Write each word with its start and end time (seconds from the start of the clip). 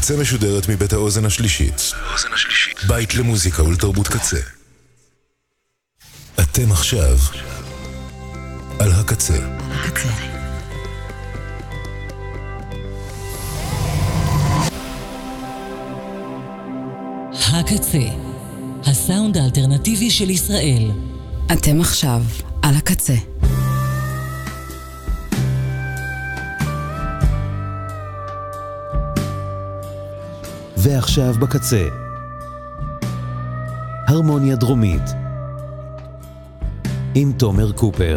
הקצה 0.00 0.16
משודרת 0.16 0.68
מבית 0.68 0.92
האוזן 0.92 1.24
השלישית. 1.24 1.92
בית 2.88 3.14
למוזיקה 3.14 3.62
ולתרבות 3.62 4.08
קצה. 4.08 4.36
אתם 6.40 6.72
עכשיו 6.72 7.18
על 8.78 8.92
הקצה. 8.92 9.36
הקצה. 9.70 10.08
הקצה, 17.32 17.98
הסאונד 18.84 19.36
האלטרנטיבי 19.36 20.10
של 20.10 20.30
ישראל. 20.30 20.90
אתם 21.52 21.80
עכשיו 21.80 22.22
על 22.62 22.74
הקצה. 22.74 23.39
ועכשיו 30.82 31.34
בקצה. 31.40 31.88
הרמוניה 34.08 34.56
דרומית 34.56 35.02
עם 37.14 37.32
תומר 37.38 37.72
קופר. 37.72 38.16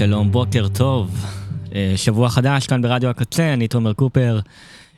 שלום, 0.00 0.30
בוקר 0.30 0.68
טוב. 0.68 1.24
אה, 1.74 1.92
שבוע 1.96 2.28
חדש 2.28 2.66
כאן 2.66 2.82
ברדיו 2.82 3.10
הקצה, 3.10 3.52
אני 3.52 3.68
תומר 3.68 3.92
קופר 3.92 4.40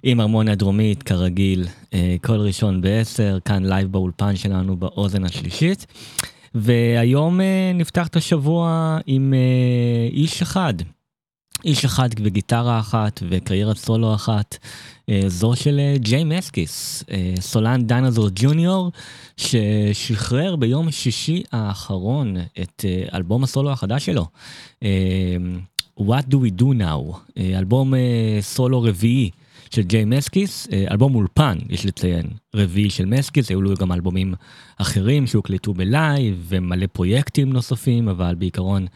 עם 0.03 0.21
הרמוניה 0.21 0.55
דרומית, 0.55 1.03
כרגיל, 1.03 1.67
אה, 1.95 2.17
כל 2.25 2.41
ראשון 2.41 2.81
בעשר, 2.81 3.39
כאן 3.45 3.65
לייב 3.65 3.93
באולפן 3.93 4.37
שלנו 4.37 4.77
באוזן 4.77 5.25
השלישית. 5.25 5.87
והיום 6.55 7.41
אה, 7.41 7.73
נפתח 7.75 8.07
את 8.07 8.17
השבוע 8.17 8.99
עם 9.07 9.35
איש 10.13 10.43
אחד, 10.43 10.75
איש 11.65 11.85
אחד 11.85 12.09
וגיטרה 12.23 12.81
אחת 12.81 13.23
וקריירת 13.29 13.77
סולו 13.77 14.15
אחת, 14.15 14.59
אה, 15.09 15.23
זו 15.27 15.53
של 15.57 15.79
אה, 15.79 15.95
ג'יי 15.99 16.25
מסקיס, 16.25 17.05
אה, 17.11 17.35
סולן 17.41 17.83
דיינוזור 17.83 18.29
ג'וניור, 18.35 18.93
ששחרר 19.37 20.57
ביום 20.57 20.91
שישי 20.91 21.43
האחרון 21.53 22.37
את 22.63 22.85
אלבום 23.15 23.45
הסולו 23.45 23.71
החדש 23.71 24.07
שלו. 24.07 24.27
What 26.01 26.25
do 26.31 26.35
we 26.35 26.61
do 26.61 26.65
now, 26.65 27.17
אלבום 27.41 27.95
סולו 28.41 28.83
רביעי 28.83 29.31
של 29.71 29.83
ג'יי 29.83 30.05
מסקיס, 30.05 30.69
אלבום 30.91 31.15
אולפן, 31.15 31.59
יש 31.69 31.87
לציין, 31.87 32.27
רביעי 32.55 32.91
של 32.91 33.05
מסקיס, 33.05 33.49
היו 33.49 33.63
לו 33.63 33.75
גם 33.75 33.93
אלבומים 33.93 34.35
אחרים 34.77 35.27
שהוקלטו 35.27 35.75
בלייב 35.75 36.47
ומלא 36.49 36.87
פרויקטים 36.93 37.53
נוספים, 37.53 38.09
אבל 38.09 38.35
בעיקרון 38.35 38.87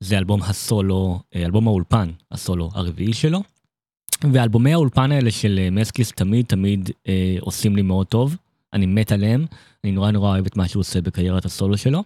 זה 0.00 0.18
אלבום 0.18 0.42
הסולו, 0.42 1.20
אלבום 1.36 1.68
האולפן, 1.68 2.10
הסולו 2.32 2.70
הרביעי 2.74 3.12
שלו. 3.12 3.42
ואלבומי 4.32 4.72
האולפן 4.72 5.12
האלה 5.12 5.30
של 5.30 5.58
אה, 5.62 5.70
מסקיס 5.70 6.12
תמיד 6.12 6.46
תמיד 6.46 6.90
אה, 7.08 7.36
עושים 7.40 7.76
לי 7.76 7.82
מאוד 7.82 8.06
טוב, 8.06 8.36
אני 8.72 8.86
מת 8.86 9.12
עליהם, 9.12 9.46
אני 9.84 9.92
נורא 9.92 10.10
נורא 10.10 10.28
אוהב 10.28 10.46
את 10.46 10.56
מה 10.56 10.68
שהוא 10.68 10.80
עושה 10.80 11.00
בקריירת 11.00 11.44
הסולו 11.44 11.76
שלו, 11.76 12.02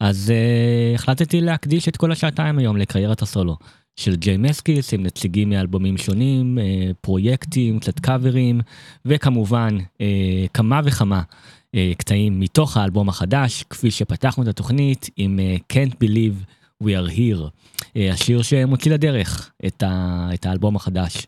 אז 0.00 0.30
אה, 0.30 0.94
החלטתי 0.94 1.40
להקדיש 1.40 1.88
את 1.88 1.96
כל 1.96 2.12
השעתיים 2.12 2.58
היום 2.58 2.76
לקריירת 2.76 3.22
הסולו 3.22 3.56
של 3.96 4.16
ג'יי 4.16 4.36
מסקיס 4.36 4.94
עם 4.94 5.02
נציגים 5.02 5.50
מאלבומים 5.50 5.98
שונים, 5.98 6.58
אה, 6.58 6.90
פרויקטים, 7.00 7.80
קצת 7.80 8.00
קאברים, 8.00 8.60
וכמובן 9.04 9.78
אה, 10.00 10.46
כמה 10.54 10.80
וכמה 10.84 11.22
אה, 11.74 11.92
קטעים 11.98 12.40
מתוך 12.40 12.76
האלבום 12.76 13.08
החדש, 13.08 13.64
כפי 13.70 13.90
שפתחנו 13.90 14.42
את 14.42 14.48
התוכנית 14.48 15.10
עם 15.16 15.40
אה, 15.40 15.56
Can't 15.72 15.94
Believe 16.04 16.44
We 16.84 16.86
are 16.86 17.16
Here, 17.16 17.48
אה, 17.96 18.12
השיר 18.12 18.42
שמוציא 18.42 18.92
לדרך 18.92 19.50
את, 19.66 19.82
ה, 19.82 20.28
את 20.34 20.46
האלבום 20.46 20.76
החדש 20.76 21.26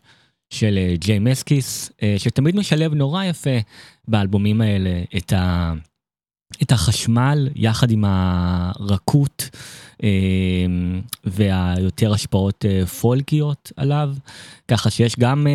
של 0.49 0.77
אה, 0.77 0.95
ג'יי 0.97 1.19
מסקיס, 1.19 1.91
אה, 2.03 2.15
שתמיד 2.17 2.55
משלב 2.55 2.93
נורא 2.93 3.23
יפה 3.23 3.57
באלבומים 4.07 4.61
האלה 4.61 5.03
את, 5.17 5.33
ה, 5.33 5.73
את 6.61 6.71
החשמל 6.71 7.49
יחד 7.55 7.91
עם 7.91 8.03
הרכות 8.07 9.49
והיותר 11.23 12.13
השפעות 12.13 12.65
פולקיות 13.01 13.71
עליו, 13.75 14.13
ככה 14.67 14.89
שיש 14.89 15.15
גם, 15.19 15.47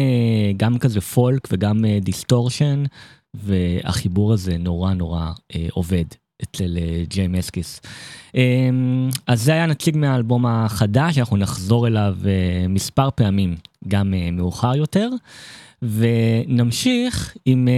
גם 0.56 0.78
כזה 0.78 1.00
פולק 1.00 1.48
וגם 1.52 1.84
דיסטורשן, 2.00 2.84
והחיבור 3.34 4.32
הזה 4.32 4.58
נורא 4.58 4.92
נורא 4.94 5.32
עובד. 5.70 6.04
אצל 6.42 6.78
ג'יי 7.08 7.28
מסקיס. 7.28 7.80
אז 9.26 9.42
זה 9.42 9.52
היה 9.52 9.66
נציג 9.66 9.96
מהאלבום 9.96 10.46
החדש, 10.46 11.18
אנחנו 11.18 11.36
נחזור 11.36 11.86
אליו 11.86 12.16
מספר 12.68 13.08
פעמים 13.14 13.56
גם 13.88 14.14
uh, 14.14 14.30
מאוחר 14.30 14.76
יותר. 14.76 15.08
ונמשיך 15.82 17.36
עם 17.44 17.68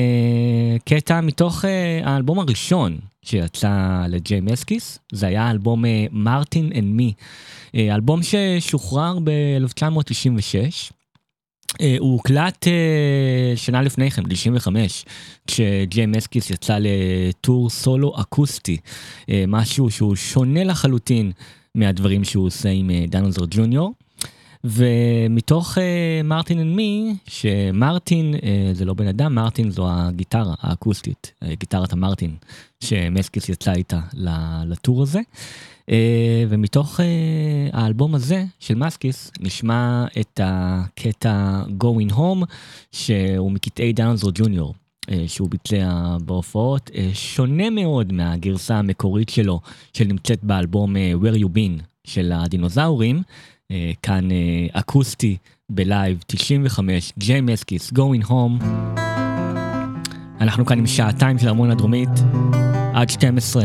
קטע 0.85 1.21
מתוך 1.21 1.65
האלבום 2.05 2.39
הראשון 2.39 2.99
שיצא 3.23 4.05
לג'יי 4.09 4.41
מסקיס, 4.41 4.99
זה 5.13 5.27
היה 5.27 5.51
אלבום 5.51 5.85
Martin 6.11 6.73
and 6.75 6.85
Me, 6.85 7.13
אלבום 7.75 8.21
ששוחרר 8.23 9.19
ב-1996. 9.25 10.94
הוא 11.99 12.13
הוקלט 12.13 12.67
uh, 12.67 13.57
שנה 13.57 13.83
לפני 13.83 14.11
כן, 14.11 14.23
ב-95, 14.23 14.69
כשג'יי 15.47 16.07
מסקיס 16.07 16.51
יצא 16.51 16.79
לטור 16.81 17.71
סולו 17.71 18.21
אקוסטי, 18.21 18.77
uh, 19.21 19.27
משהו 19.49 19.91
שהוא 19.91 20.17
שונה 20.17 20.65
לחלוטין 20.65 21.33
מהדברים 21.75 22.25
שהוא 22.25 22.47
עושה 22.47 22.69
עם 22.69 22.91
דיינוזור 23.09 23.45
ג'וניור. 23.51 23.93
ומתוך 24.67 25.79
Martin 26.25 26.59
and 26.59 26.77
Me, 26.77 27.15
שמרטין 27.29 28.35
uh, 28.35 28.39
זה 28.73 28.85
לא 28.85 28.95
בן 28.95 29.07
אדם, 29.07 29.35
מרטין 29.35 29.71
זו 29.71 29.91
הגיטרה 29.91 30.55
האקוסטית, 30.61 31.33
גיטרת 31.45 31.93
המרטין, 31.93 32.37
שמסקיס 32.81 33.49
יצא 33.49 33.73
איתה 33.73 34.01
לטור 34.65 35.03
הזה. 35.03 35.19
Uh, 35.19 35.74
ומתוך 36.49 37.01
uh, 37.01 37.03
האלבום 37.73 38.15
הזה 38.15 38.45
של 38.61 38.75
מסקיס 38.75 39.31
נשמע 39.41 40.05
את 40.21 40.41
הקטע 40.45 41.63
Going 41.83 42.13
Home, 42.13 42.45
שהוא 42.93 43.53
מקטעי 43.53 43.93
דיינוזור 43.93 44.29
ג'וניור. 44.35 44.75
שהוא 45.27 45.51
ביצע 45.51 46.17
בהופעות, 46.25 46.91
שונה 47.13 47.71
מאוד 47.71 48.13
מהגרסה 48.13 48.77
המקורית 48.77 49.29
שלו, 49.29 49.61
שנמצאת 49.93 50.45
באלבום 50.45 50.97
Where 50.97 51.39
You 51.39 51.47
Been 51.47 51.83
של 52.05 52.33
הדינוזאורים, 52.35 53.23
אה, 53.71 53.93
כאן 54.03 54.31
אה, 54.31 54.67
אקוסטי 54.73 55.37
בלייב 55.71 56.23
95, 56.27 57.13
ג'יי 57.19 57.41
מסקיס, 57.41 57.93
Going 57.93 58.27
Home. 58.27 58.65
אנחנו 60.41 60.67
כאן 60.67 60.79
עם 60.79 60.87
שעתיים 60.87 61.39
של 61.39 61.49
ארמון 61.49 61.71
הדרומית, 61.71 62.09
עד 62.95 63.11
12, 63.11 63.65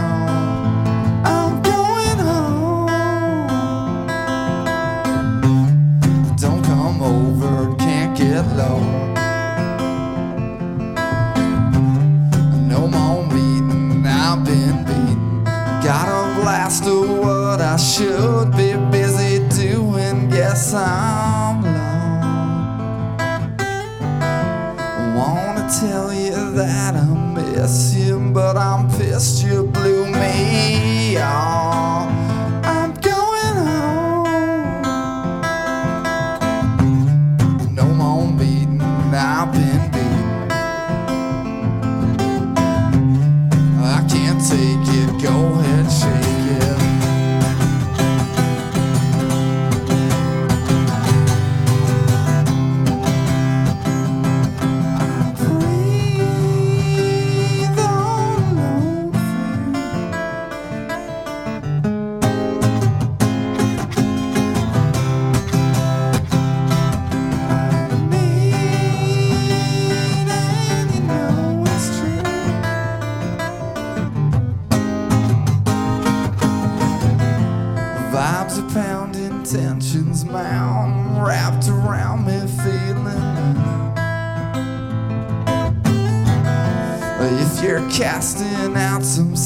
I 17.71 17.77
should 17.77 18.51
be 18.51 18.73
busy 18.91 19.47
doing. 19.47 20.27
Guess 20.29 20.73
I'm 20.73 21.30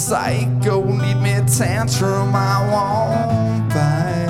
psycho, 0.06 0.84
need 0.84 1.20
me 1.20 1.32
a 1.32 1.44
tantrum, 1.46 2.36
I 2.36 2.62
won't 2.72 3.70
bite. 3.74 4.30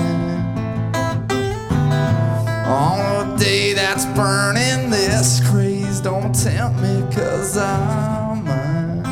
On 2.65 3.33
a 3.33 3.37
day 3.37 3.73
that's 3.73 4.05
burning 4.15 4.89
this 4.89 5.41
craze, 5.49 5.99
don't 5.99 6.33
tempt 6.33 6.79
me, 6.79 7.03
cause 7.13 7.57
I 7.57 8.41
might. 8.41 9.03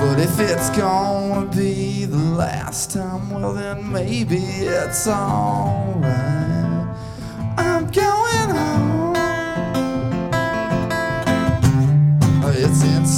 But 0.00 0.18
if 0.18 0.40
it's 0.40 0.70
gonna 0.70 1.46
be 1.46 2.04
the 2.06 2.16
last 2.16 2.90
time, 2.90 3.30
well 3.30 3.52
then 3.52 3.92
maybe 3.92 4.38
it's 4.38 5.06
alright. 5.06 6.31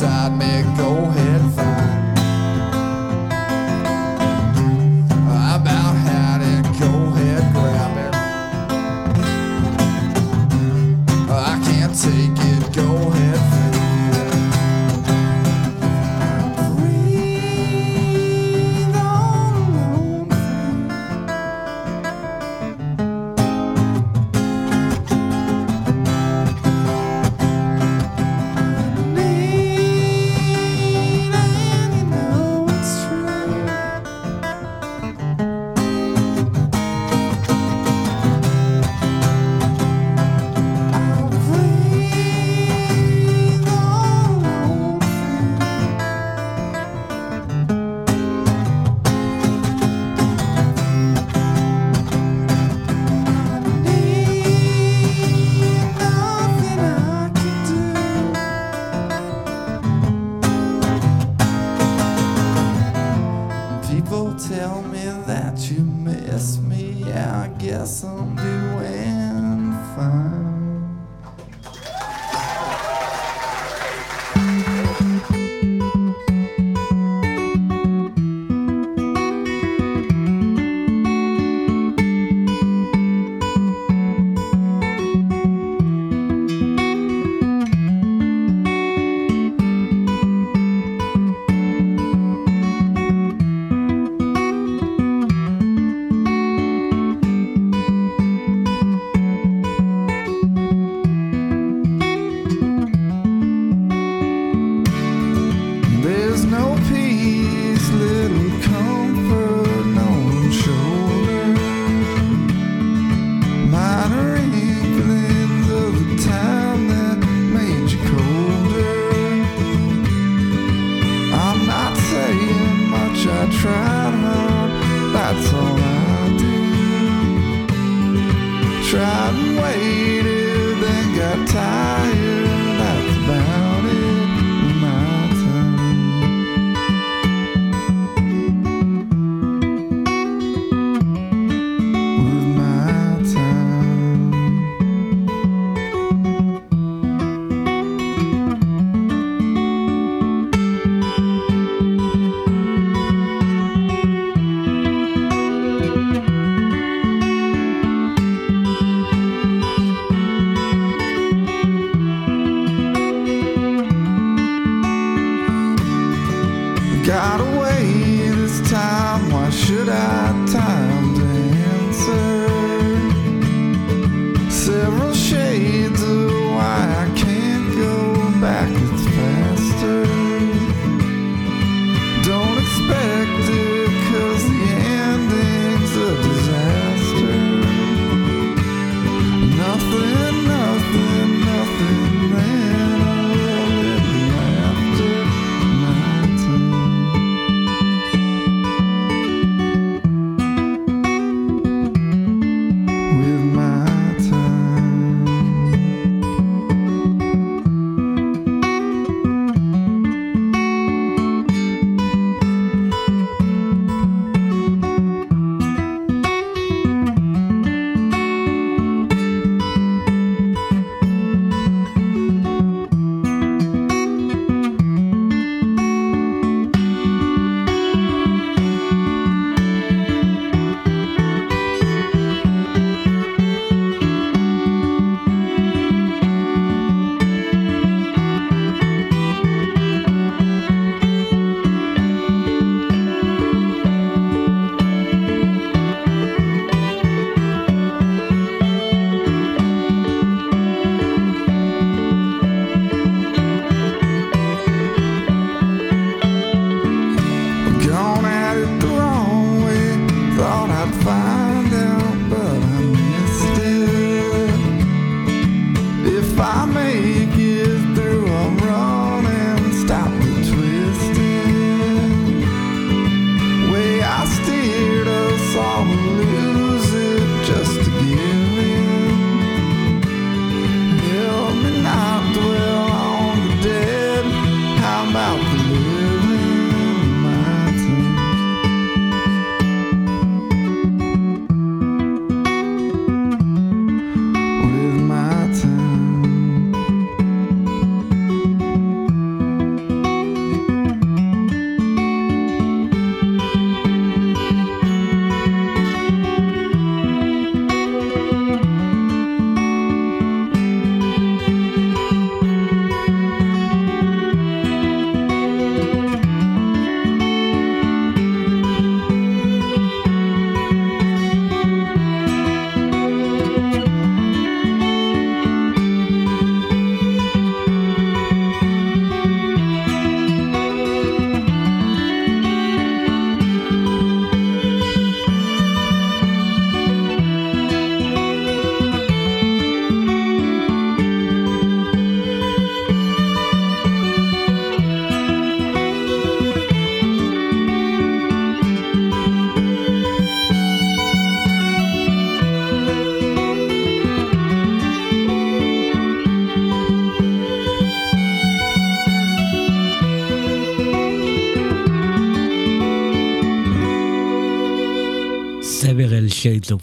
Inside 0.04 0.36
me, 0.36 0.76
go 0.76 0.96
ahead, 1.08 1.33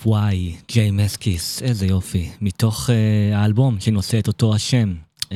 Y, 0.06 0.36
ג'יי 0.72 0.92
מסקיס, 0.92 1.62
איזה 1.62 1.86
יופי, 1.86 2.30
מתוך 2.42 2.90
uh, 2.90 3.36
האלבום 3.36 3.80
שנושא 3.80 4.20
את 4.20 4.28
אותו 4.28 4.56
השם, 4.56 4.94
uh, 5.24 5.32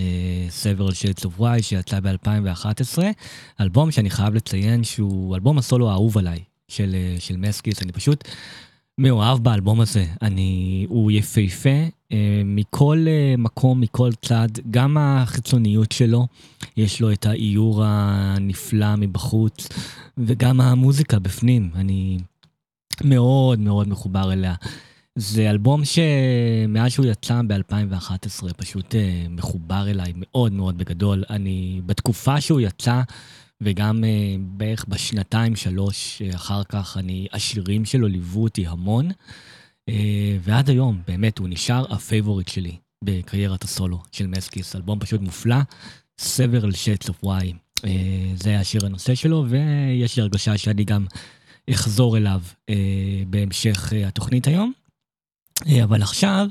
Several 0.63 0.91
Shades 0.91 1.25
of 1.25 1.41
Y, 1.41 1.61
שיצא 1.61 1.99
ב-2011, 1.99 2.97
אלבום 3.61 3.91
שאני 3.91 4.09
חייב 4.09 4.33
לציין 4.33 4.83
שהוא 4.83 5.35
אלבום 5.35 5.57
הסולו 5.57 5.89
האהוב 5.89 6.17
עליי 6.17 6.39
של, 6.67 6.95
uh, 7.17 7.21
של 7.21 7.37
מסקיס, 7.37 7.81
אני 7.81 7.91
פשוט 7.91 8.23
מאוהב 8.97 9.43
באלבום 9.43 9.81
הזה, 9.81 10.05
אני, 10.21 10.85
הוא 10.89 11.11
יפהפה 11.11 11.87
uh, 11.87 12.15
מכל 12.45 13.05
uh, 13.05 13.41
מקום, 13.41 13.81
מכל 13.81 14.11
צד, 14.21 14.49
גם 14.71 14.97
החיצוניות 14.97 15.91
שלו, 15.91 16.27
יש 16.77 17.01
לו 17.01 17.11
את 17.11 17.25
האיור 17.25 17.83
הנפלא 17.85 18.95
מבחוץ, 18.95 19.69
וגם 20.17 20.61
המוזיקה 20.61 21.19
בפנים, 21.19 21.69
אני... 21.75 22.17
מאוד 23.03 23.59
מאוד 23.59 23.87
מחובר 23.87 24.33
אליה. 24.33 24.55
זה 25.15 25.49
אלבום 25.49 25.81
שמאז 25.85 26.91
שהוא 26.91 27.05
יצא 27.05 27.41
ב-2011 27.47 28.53
פשוט 28.57 28.95
uh, 28.95 29.29
מחובר 29.29 29.89
אליי 29.89 30.13
מאוד 30.15 30.53
מאוד 30.53 30.77
בגדול. 30.77 31.23
אני, 31.29 31.81
בתקופה 31.85 32.41
שהוא 32.41 32.61
יצא, 32.61 33.01
וגם 33.61 34.03
uh, 34.03 34.07
בערך 34.39 34.85
בשנתיים 34.87 35.55
שלוש 35.55 36.21
uh, 36.21 36.35
אחר 36.35 36.63
כך, 36.63 36.97
אני, 36.97 37.27
השירים 37.33 37.85
שלו 37.85 38.07
ליוו 38.07 38.43
אותי 38.43 38.67
המון. 38.67 39.11
Uh, 39.11 39.93
ועד 40.41 40.69
היום, 40.69 41.01
באמת, 41.07 41.37
הוא 41.37 41.47
נשאר 41.49 41.93
ה 41.93 41.99
favorite 41.99 42.47
שלי 42.47 42.77
בקריירת 43.03 43.63
הסולו 43.63 43.99
של 44.11 44.27
מסקיס. 44.27 44.75
אלבום 44.75 44.99
פשוט 44.99 45.21
מופלא, 45.21 45.57
Several 46.21 46.73
Shades 46.73 47.09
of 47.09 47.25
Why. 47.25 47.27
Uh, 47.77 47.83
זה 48.35 48.59
השיר 48.59 48.85
הנושא 48.85 49.15
שלו, 49.15 49.45
ויש 49.49 50.17
לי 50.17 50.21
הרגשה 50.21 50.57
שאני 50.57 50.83
גם... 50.83 51.05
אחזור 51.71 52.17
אליו 52.17 52.41
אה, 52.69 52.75
בהמשך 53.27 53.93
אה, 53.95 54.07
התוכנית 54.07 54.47
היום. 54.47 54.73
אה, 55.67 55.83
אבל 55.83 56.01
עכשיו 56.01 56.47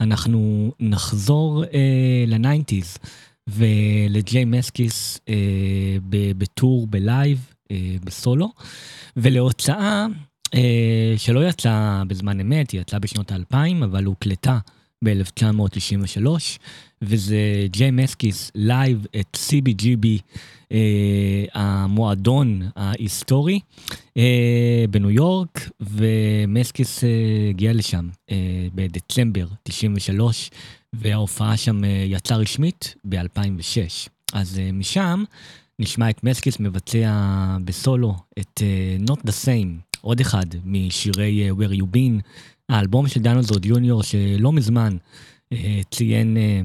אנחנו 0.00 0.72
נחזור 0.80 1.64
אה, 1.64 2.24
ל 2.26 2.34
nineties 2.34 2.98
ולג'יי 3.48 4.44
מסקיס 4.44 5.20
אה, 5.28 5.96
בטור 6.38 6.86
בלייב, 6.86 7.54
אה, 7.70 7.96
בסולו, 8.04 8.52
ולהוצאה 9.16 10.06
אה, 10.54 11.14
שלא 11.16 11.48
יצאה 11.48 12.02
בזמן 12.08 12.40
אמת, 12.40 12.70
היא 12.70 12.80
יצאה 12.80 12.98
בשנות 12.98 13.32
האלפיים, 13.32 13.82
אבל 13.82 14.04
הוקלטה 14.04 14.58
ב-1993, 15.04 16.26
וזה 17.02 17.36
ג'יי 17.66 17.90
מסקיס 17.90 18.50
live 18.54 19.06
at 19.20 19.38
CBGB, 19.48 20.06
אה, 20.72 21.44
המועדון 21.54 22.62
ההיסטורי 22.76 23.60
אה, 24.16 24.84
בניו 24.90 25.10
יורק, 25.10 25.70
ומסקיס 25.80 27.04
אה, 27.04 27.08
הגיע 27.50 27.72
לשם 27.72 28.08
אה, 28.30 28.36
בדצמבר 28.74 29.46
93, 29.62 30.50
וההופעה 30.92 31.56
שם 31.56 31.84
אה, 31.84 32.04
יצאה 32.08 32.36
רשמית 32.36 32.94
ב-2006. 33.04 34.08
אז 34.32 34.58
אה, 34.58 34.72
משם 34.72 35.24
נשמע 35.78 36.10
את 36.10 36.24
מסקיס 36.24 36.60
מבצע 36.60 37.10
בסולו 37.64 38.14
את 38.38 38.62
אה, 38.62 38.96
Not 39.14 39.18
the 39.18 39.32
Same, 39.44 39.96
עוד 40.00 40.20
אחד 40.20 40.46
משירי 40.64 41.42
אה, 41.42 41.50
Where 41.50 41.72
You 41.80 41.84
Been, 41.84 42.20
האלבום 42.68 43.08
של 43.08 43.20
דנלזוד 43.20 43.64
יוניור 43.64 44.02
שלא 44.02 44.52
מזמן 44.52 44.96
אה, 45.52 45.80
ציין 45.90 46.36
אה, 46.36 46.60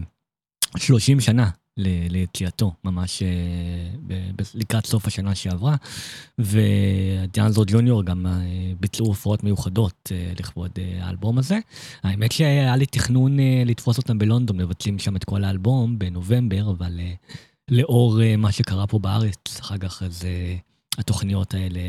30 0.78 1.20
שנה 1.20 1.50
ל- 1.78 2.08
ליציאתו, 2.12 2.74
ממש 2.84 3.24
אה, 3.24 3.28
לקראת 4.56 4.86
סוף 4.86 5.08
השנה 5.08 5.36
שעברה, 5.36 5.76
ודנלזוד 6.40 7.70
יוניור 7.70 8.04
גם 8.04 8.28
אה, 8.28 8.32
ביצעו 8.80 9.06
הופעות 9.06 9.44
מיוחדות 9.44 10.12
אה, 10.12 10.34
לכבוד 10.40 10.72
אה, 10.78 11.06
האלבום 11.06 11.38
הזה. 11.38 11.60
האמת 12.04 12.32
שהיה 12.32 12.76
לי 12.76 12.86
תכנון 12.86 13.40
אה, 13.40 13.64
לתפוס 13.66 13.98
אותם 13.98 14.20
בלונדון, 14.20 14.58
מבצעים 14.58 15.00
שם 15.00 15.16
את 15.16 15.24
כל 15.24 15.44
האלבום 15.44 16.00
בנובמבר, 16.00 16.72
אבל 16.72 17.00
אה, 17.00 17.14
לאור 17.72 18.22
אה, 18.22 18.36
מה 18.38 18.52
שקרה 18.52 18.88
פה 18.88 19.00
בארץ, 19.00 19.60
אחר 19.60 19.78
כך 19.78 20.04
אז 20.04 20.26
אה, 20.26 20.56
התוכניות 20.98 21.54
האלה 21.54 21.80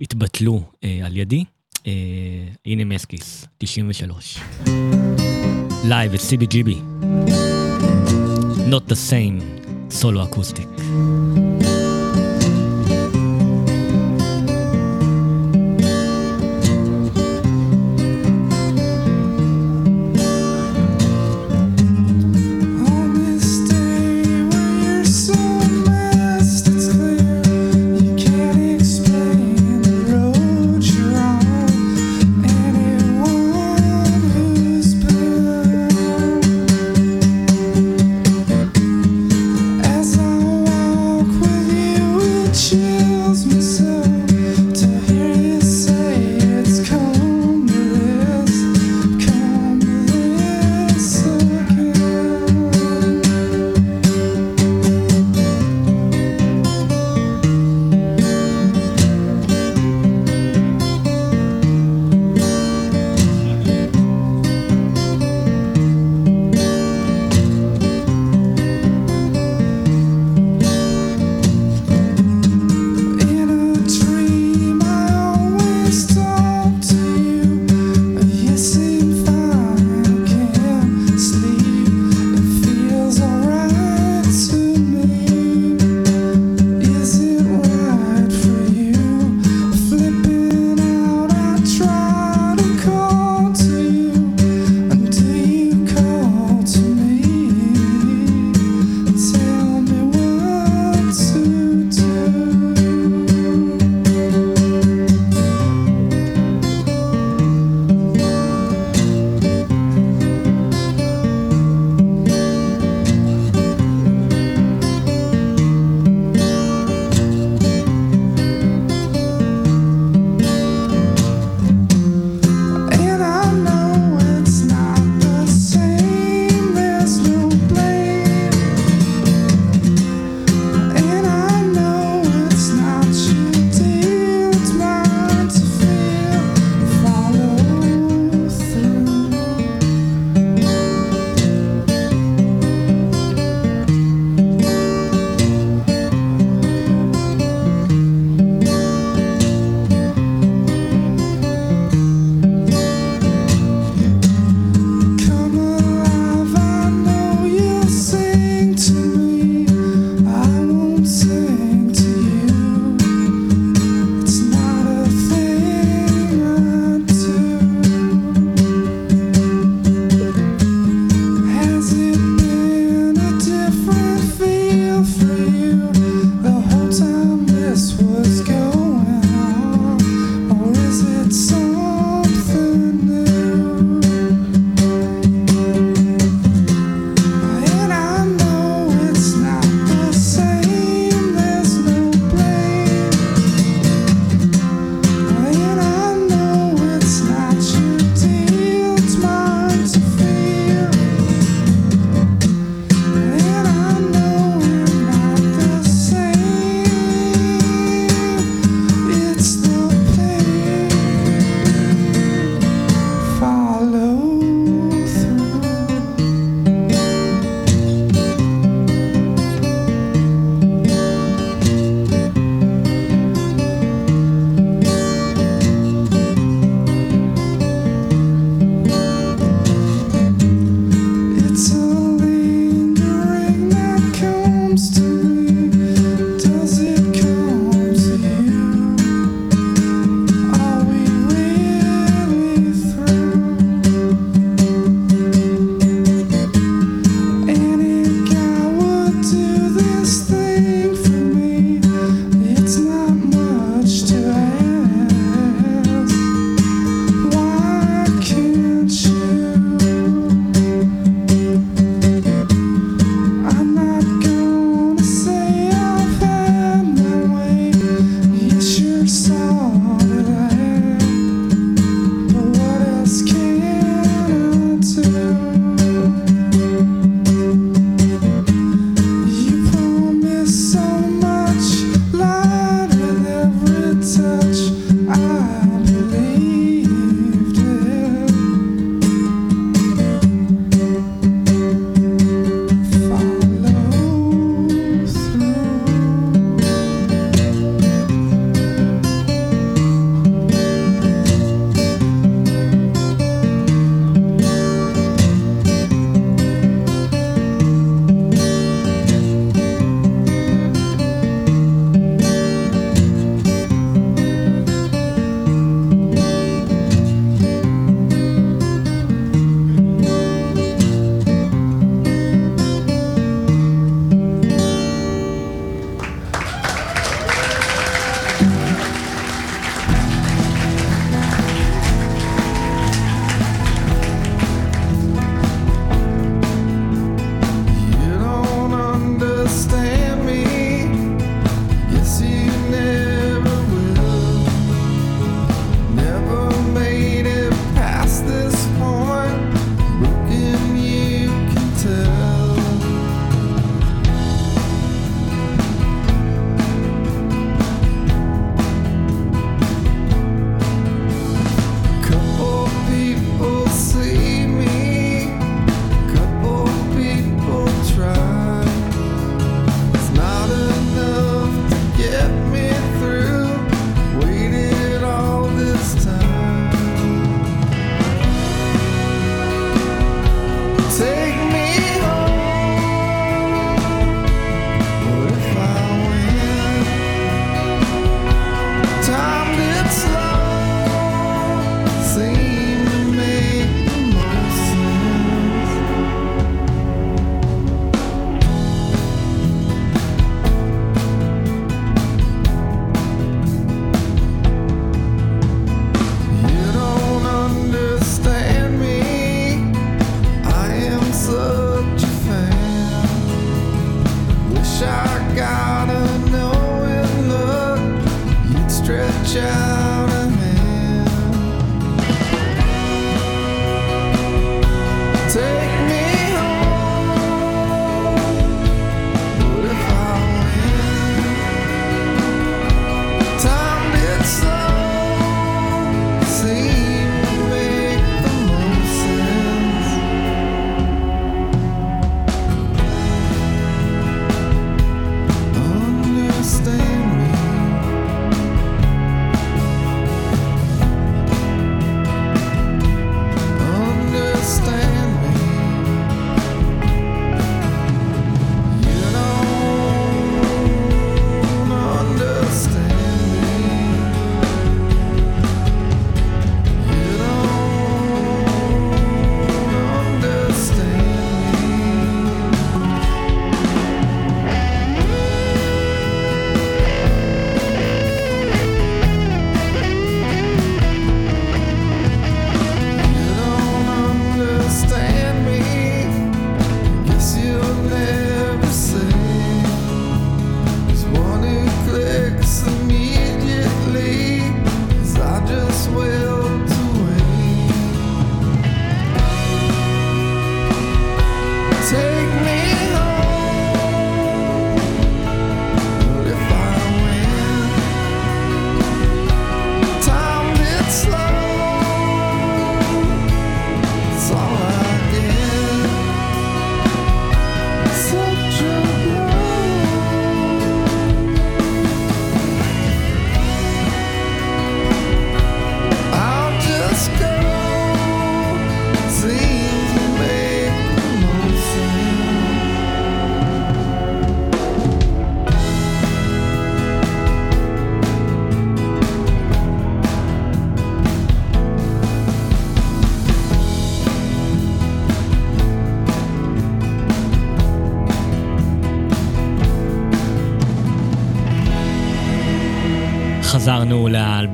התבטלו 0.00 0.62
אה, 0.84 1.00
על 1.04 1.16
ידי. 1.16 1.44
אה, 1.86 1.92
הנה 2.66 2.84
מסקיס, 2.84 3.46
93. 3.58 4.38
live 5.84 6.14
at 6.14 6.20
CBGB. 6.20 6.70
Not 8.70 8.90
the 8.90 9.10
same, 9.10 9.42
solo 9.90 10.24
acoustic. 10.24 10.68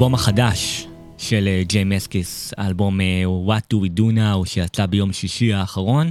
האלבום 0.00 0.14
החדש 0.14 0.86
של 1.18 1.48
אה, 1.48 1.62
ג'יי 1.66 1.84
מסקיס, 1.84 2.54
האלבום 2.56 3.00
אה, 3.00 3.24
What 3.46 3.74
Do 3.74 3.76
We 3.76 3.98
Do 3.98 4.02
Now 4.16 4.44
שיצא 4.44 4.86
ביום 4.86 5.12
שישי 5.12 5.52
האחרון, 5.52 6.10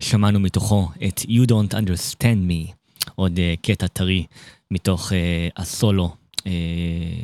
שמענו 0.00 0.40
מתוכו 0.40 0.88
את 1.06 1.20
You 1.20 1.48
Don't 1.48 1.74
Understand 1.74 2.48
Me, 2.48 2.72
עוד 3.14 3.38
אה, 3.38 3.54
קטע 3.62 3.86
טרי 3.86 4.26
מתוך 4.70 5.12
הסולו, 5.56 6.14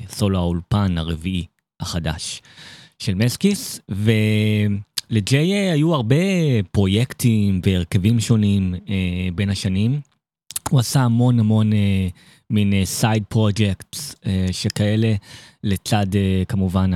סולו 0.08 0.38
האולפן 0.38 0.98
הרביעי 0.98 1.44
החדש 1.80 2.42
של 2.98 3.14
מסקיס, 3.14 3.80
ולג'יי 5.08 5.70
היו 5.70 5.94
הרבה 5.94 6.16
פרויקטים 6.70 7.60
והרכבים 7.64 8.20
שונים 8.20 8.74
בין 9.34 9.50
השנים. 9.50 10.00
הוא 10.70 10.80
עשה 10.80 11.00
המון 11.00 11.40
המון 11.40 11.70
מין 12.50 12.84
side 12.84 13.24
projects 13.28 14.14
שכאלה, 14.52 15.14
לצד 15.64 16.06
אה, 16.14 16.42
כמובן. 16.48 16.90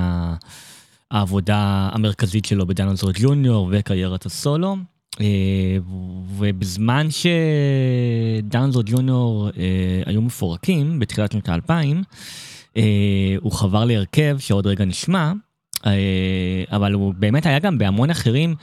העבודה 1.13 1.89
המרכזית 1.93 2.45
שלו 2.45 2.67
בדנזור 2.67 3.11
ג'וניור 3.15 3.69
וקריירת 3.73 4.27
הסולו. 4.27 4.77
אה, 5.21 5.77
ובזמן 6.37 7.07
שדנזור 7.11 8.83
ג'וניור 8.87 9.49
אה, 9.49 10.03
היו 10.07 10.23
מפורקים 10.23 10.99
בתחילת 10.99 11.33
שנות 11.33 11.49
האלפיים, 11.49 12.03
אה, 12.77 12.83
הוא 13.41 13.53
חבר 13.53 13.85
להרכב 13.85 14.37
שעוד 14.39 14.67
רגע 14.67 14.85
נשמע, 14.85 15.33
אבל 16.73 16.93
הוא 16.93 17.15
באמת 17.19 17.47
היה 17.47 17.59
גם 17.59 17.79
בהמון 17.79 18.11
אחרים, 18.11 18.55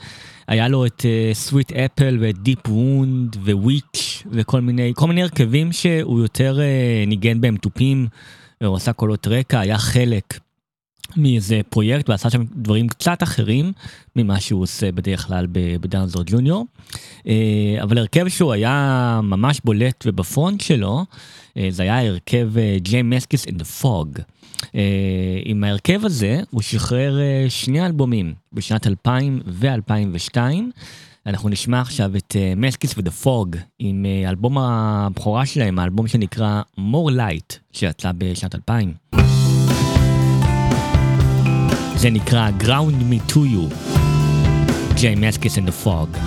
היה 0.50 0.68
לו 0.68 0.86
את 0.86 1.04
Sweet 1.32 1.72
Apple 1.72 2.18
ואת 2.20 2.38
Deep 2.38 2.68
Wound 2.68 3.36
ו- 3.36 3.61
Witch 3.61 4.22
וכל 4.30 4.60
מיני, 4.60 4.92
כל 4.96 5.06
מיני 5.06 5.22
הרכבים 5.22 5.72
שהוא 5.72 6.20
יותר 6.20 6.58
ניגן 7.06 7.40
בהם 7.40 7.56
תופים, 7.56 8.06
הוא 8.64 8.76
עשה 8.76 8.92
קולות 8.92 9.26
רקע, 9.26 9.60
היה 9.60 9.78
חלק 9.78 10.40
מאיזה 11.16 11.60
פרויקט 11.68 12.08
ועשה 12.08 12.30
שם 12.30 12.44
דברים 12.56 12.88
קצת 12.88 13.22
אחרים 13.22 13.72
ממה 14.16 14.40
שהוא 14.40 14.62
עושה 14.62 14.92
בדרך 14.92 15.26
כלל 15.26 15.46
בדאנזור 15.52 16.22
ג'וניור. 16.26 16.66
אה, 17.26 17.76
אבל 17.82 17.98
הרכב 17.98 18.28
שהוא 18.28 18.52
היה 18.52 19.20
ממש 19.22 19.60
בולט 19.64 20.04
ובפרונט 20.06 20.60
שלו, 20.60 21.04
אה, 21.56 21.68
זה 21.70 21.82
היה 21.82 22.06
הרכב 22.08 22.50
ג'יי 22.76 23.02
מסקיס 23.02 23.46
דה 23.46 23.64
פוג. 23.64 24.18
עם 25.44 25.64
ההרכב 25.64 26.04
הזה 26.04 26.40
הוא 26.50 26.62
שחרר 26.62 27.20
אה, 27.20 27.46
שני 27.48 27.86
אלבומים 27.86 28.34
בשנת 28.52 28.86
2000 28.86 29.40
ו-2002. 29.46 30.36
אנחנו 31.26 31.48
נשמע 31.48 31.80
עכשיו 31.80 32.16
את 32.16 32.36
מסקיס 32.56 32.94
ודה 32.98 33.10
פוג 33.10 33.56
עם 33.78 34.06
אלבום 34.28 34.58
הבכורה 34.58 35.46
שלהם, 35.46 35.78
האלבום 35.78 36.08
שנקרא 36.08 36.62
more 36.78 37.10
light 37.10 37.56
שיצא 37.72 38.10
בשנת 38.18 38.54
2000. 38.54 38.92
זה 41.96 42.10
נקרא 42.10 42.50
Ground 42.60 43.12
Me 43.12 43.32
To 43.32 43.36
You, 43.36 43.74
ג'יי 44.94 45.14
מסקיס 45.14 45.58
and 45.58 45.60
the 45.68 45.86
Fog. 45.86 46.18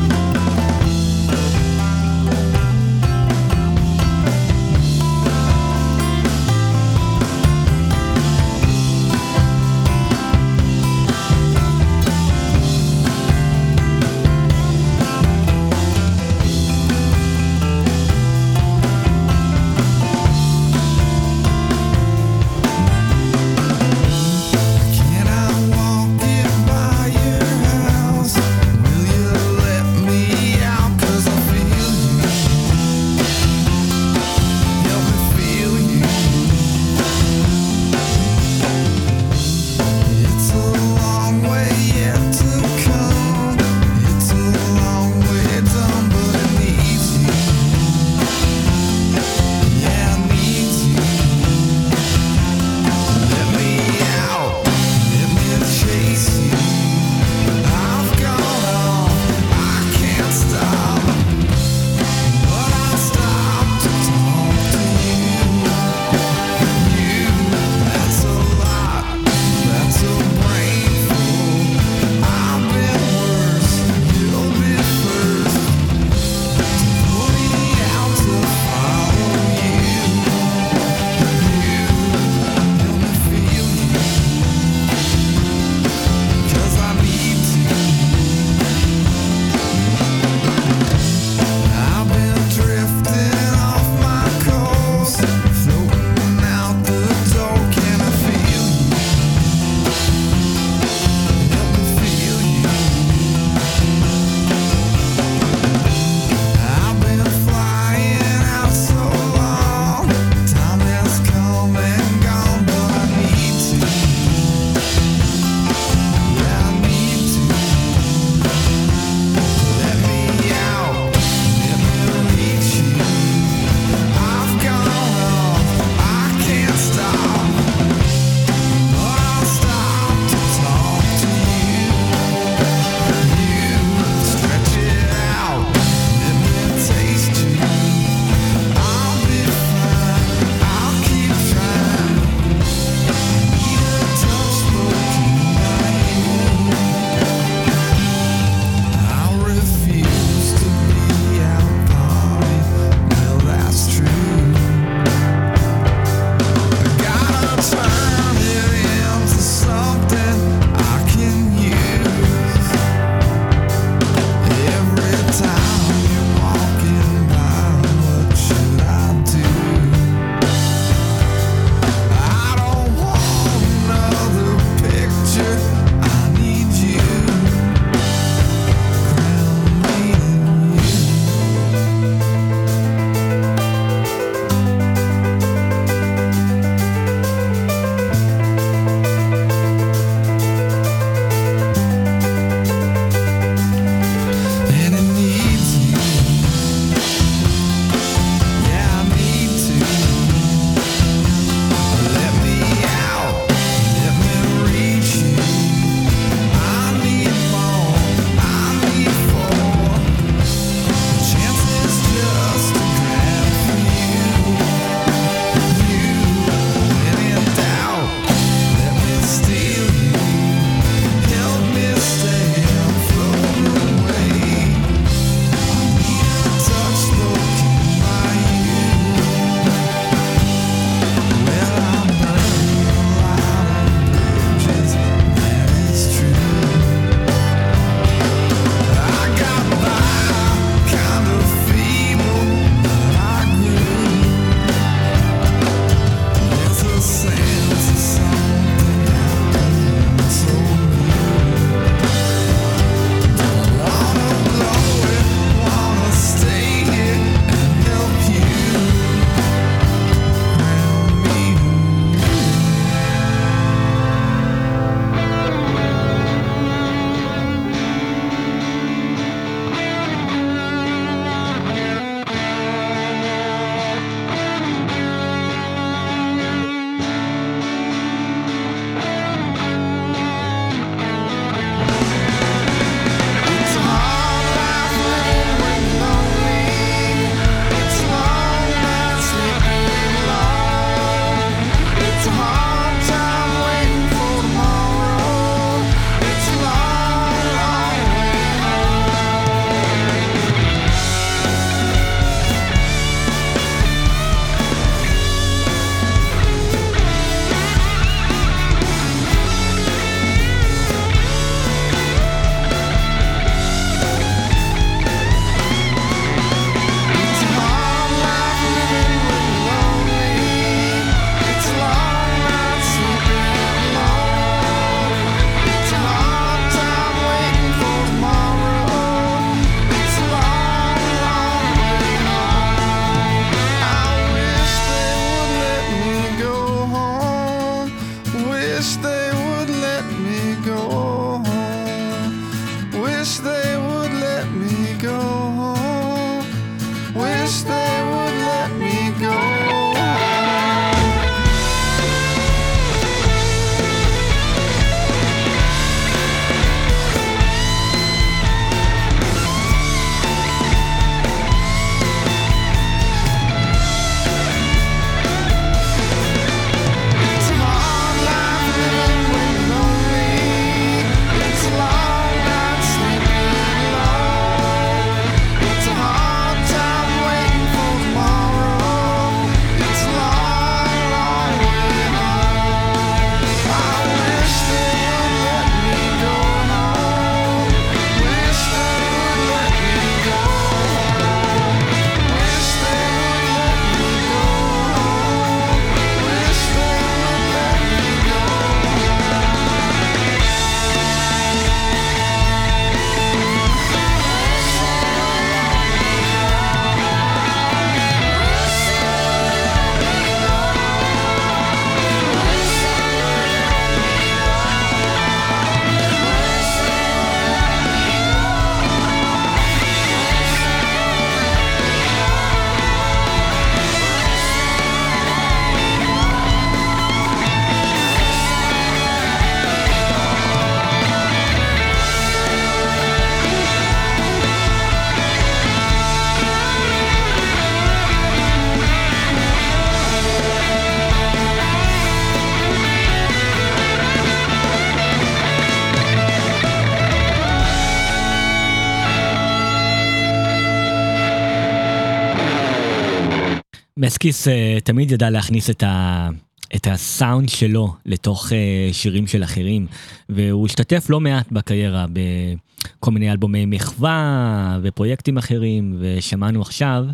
מסקיס 454.23 454.47
אה, 454.47 454.77
תמיד 454.83 455.11
ידע 455.11 455.29
להכניס 455.29 455.69
את, 455.69 455.83
ה, 455.83 456.29
את 456.75 456.87
הסאונד 456.87 457.49
שלו 457.49 457.93
לתוך 458.05 458.53
אה, 458.53 458.93
שירים 458.93 459.27
של 459.27 459.43
אחרים, 459.43 459.87
והוא 460.29 460.65
השתתף 460.65 461.09
לא 461.09 461.19
מעט 461.19 461.51
בקריירה 461.51 462.05
בכל 462.13 463.11
מיני 463.11 463.31
אלבומי 463.31 463.65
מחווה 463.65 464.79
ופרויקטים 464.83 465.37
אחרים, 465.37 465.97
ושמענו 465.99 466.61
עכשיו 466.61 467.05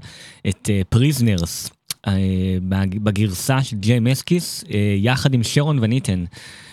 את 0.50 0.70
פריזנרס. 0.90 1.70
בגרסה 3.04 3.64
של 3.64 3.78
ג'יי 3.78 4.00
מסקיס 4.00 4.64
יחד 4.98 5.34
עם 5.34 5.44
שרון 5.44 5.80
וניטן 5.82 6.24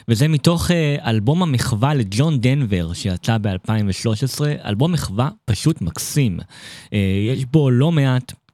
וזה 0.08 0.28
מתוך 0.28 0.70
אלבום 1.06 1.42
המחווה 1.42 1.94
לג'ון 1.94 2.40
דנבר 2.40 2.92
שיצא 2.92 3.38
ב-2013 3.38 4.40
אלבום 4.64 4.92
מחווה 4.92 5.28
פשוט 5.44 5.82
מקסים 5.82 6.38
יש 7.28 7.44
בו 7.44 7.70
לא 7.70 7.92
מעט 7.92 8.32
אה, 8.32 8.45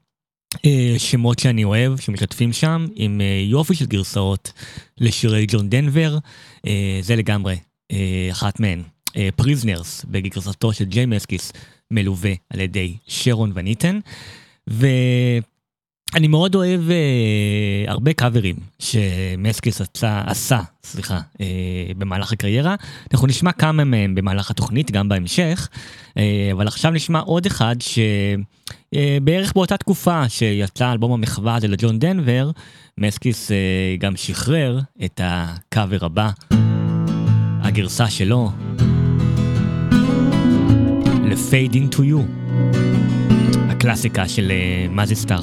שמות 0.98 1.38
שאני 1.38 1.64
אוהב 1.64 2.00
שמשתפים 2.00 2.53
שם 2.53 2.86
עם 2.94 3.20
אה, 3.20 3.44
יופי 3.48 3.74
של 3.74 3.86
גרסאות 3.86 4.53
לשירי 4.98 5.46
ג'ון 5.48 5.70
דנבר 5.70 6.18
אה, 6.66 6.98
זה 7.03 7.16
לגמרי 7.16 7.57
אחת 8.32 8.61
מהן 8.61 8.82
פריזנרס 9.36 10.05
בגרסתו 10.09 10.72
של 10.72 10.84
ג'יי 10.84 11.07
מסקיס 11.07 11.53
מלווה 11.90 12.32
על 12.50 12.61
ידי 12.61 12.96
שרון 13.07 13.53
וניטן. 13.55 13.98
ואני 14.66 16.28
מאוד 16.28 16.55
אוהב 16.55 16.80
הרבה 17.86 18.12
קאברים 18.12 18.57
שמסקיס 18.78 19.80
עשה, 19.80 20.22
עשה 20.26 20.61
סליחה, 20.84 21.20
במהלך 21.98 22.32
הקריירה. 22.32 22.74
אנחנו 23.12 23.26
נשמע 23.26 23.53
כמה 23.53 23.84
מהם 23.84 24.14
במהלך 24.14 24.50
התוכנית, 24.50 24.90
גם 24.90 25.09
בהמשך, 25.09 25.68
אבל 26.53 26.66
עכשיו 26.66 26.90
נשמע 26.90 27.20
עוד 27.20 27.46
אחד 27.46 27.76
ש... 27.80 27.98
אה, 28.95 29.18
בערך 29.22 29.53
באותה 29.53 29.76
תקופה 29.76 30.28
שיצא 30.28 30.93
אלבום 30.93 31.12
המחווה 31.12 31.55
הזה 31.55 31.68
לג'ון 31.68 31.99
דנבר, 31.99 32.51
מסקיס 32.99 33.51
אה, 33.53 33.57
גם 33.99 34.16
שחרר 34.16 34.80
את 35.05 35.20
הקאבר 35.24 36.05
הבא, 36.05 36.30
הגרסה 37.62 38.11
שלו, 38.11 38.51
ל-Fade 41.24 41.74
into 41.74 41.99
you, 41.99 42.20
הקלאסיקה 43.68 44.28
של 44.28 44.53
מה 44.90 45.07
זה 45.07 45.14
סטאר. 45.14 45.43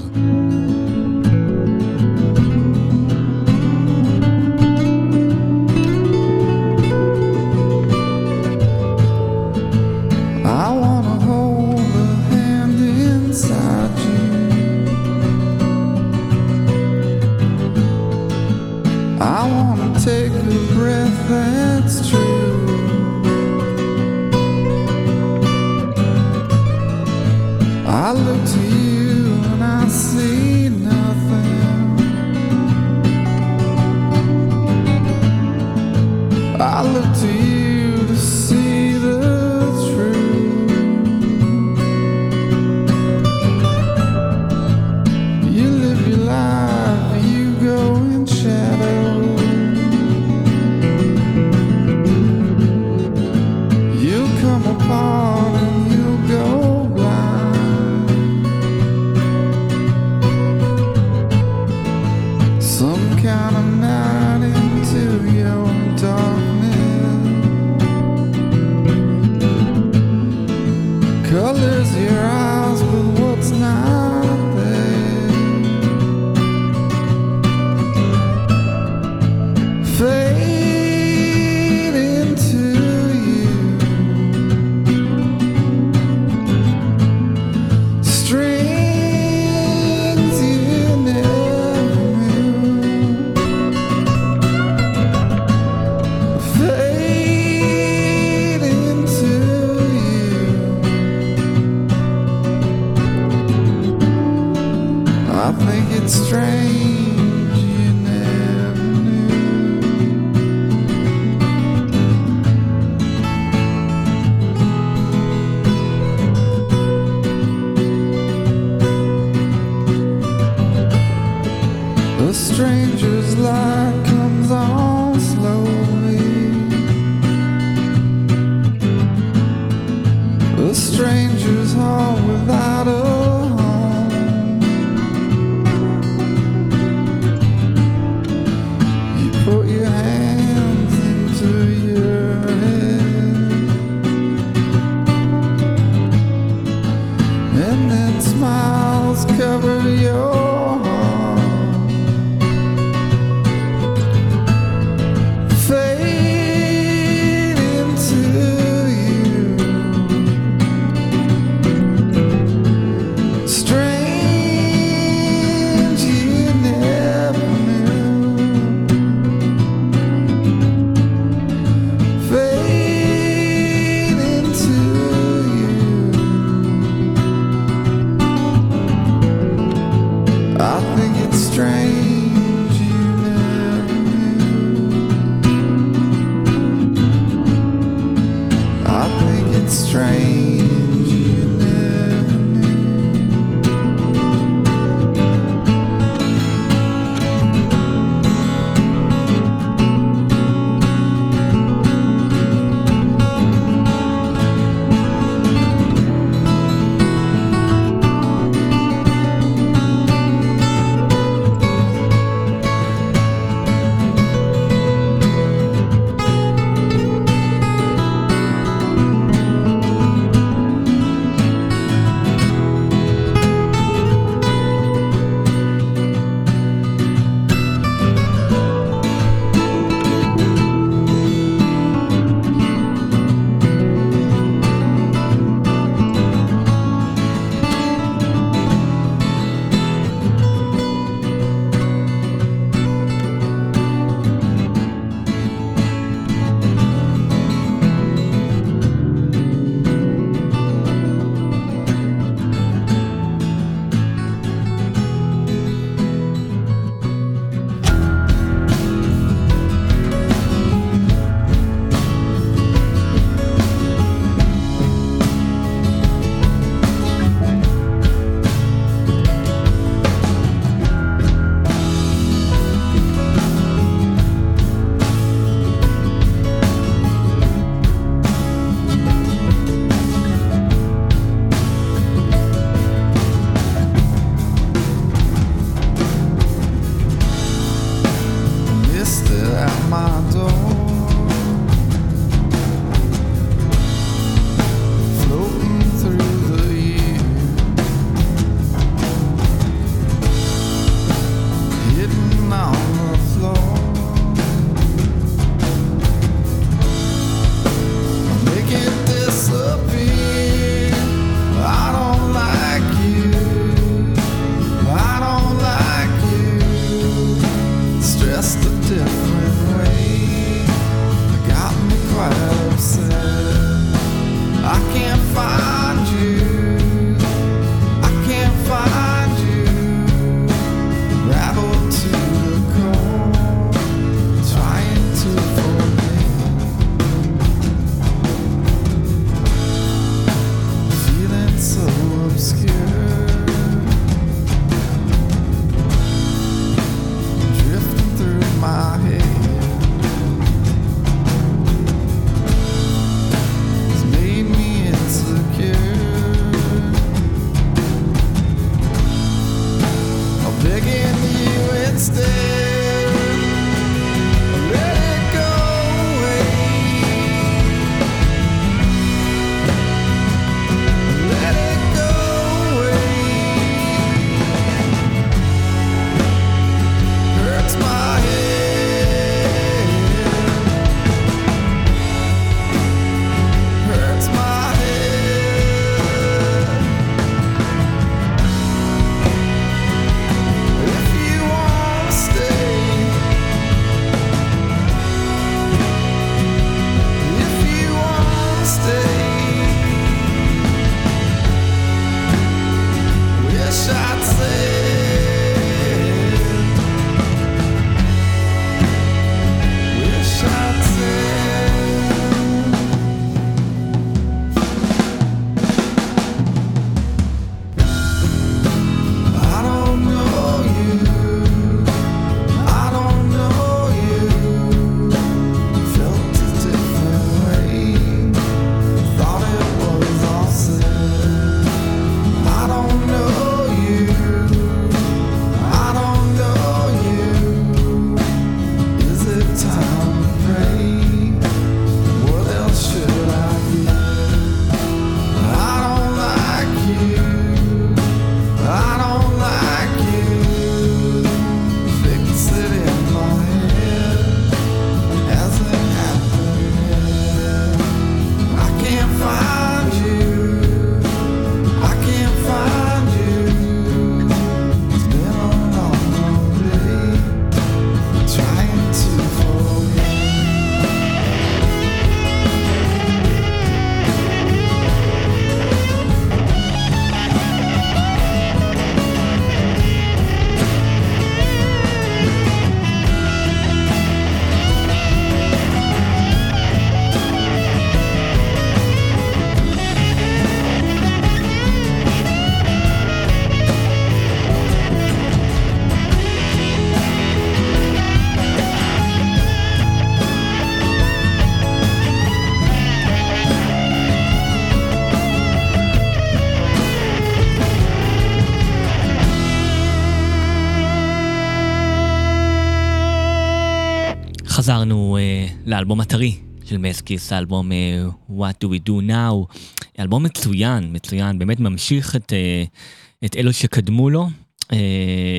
לאלבום 515.80 516.02
הטרי 516.02 516.36
של 516.66 516.78
מסקיס, 516.78 517.34
האלבום 517.34 517.72
uh, 517.72 518.32
What 518.32 518.66
Do 518.66 518.68
We 518.68 518.90
Do 518.90 519.10
Now, 519.10 519.56
אלבום 520.00 520.24
מצוין, 520.24 520.90
מצוין, 520.96 521.40
באמת 521.40 521.60
ממשיך 521.60 522.16
את, 522.16 522.34
uh, 522.34 523.26
את 523.26 523.36
אלו 523.36 523.54
שקדמו 523.54 524.10
לו, 524.10 524.28
uh, 524.62 524.76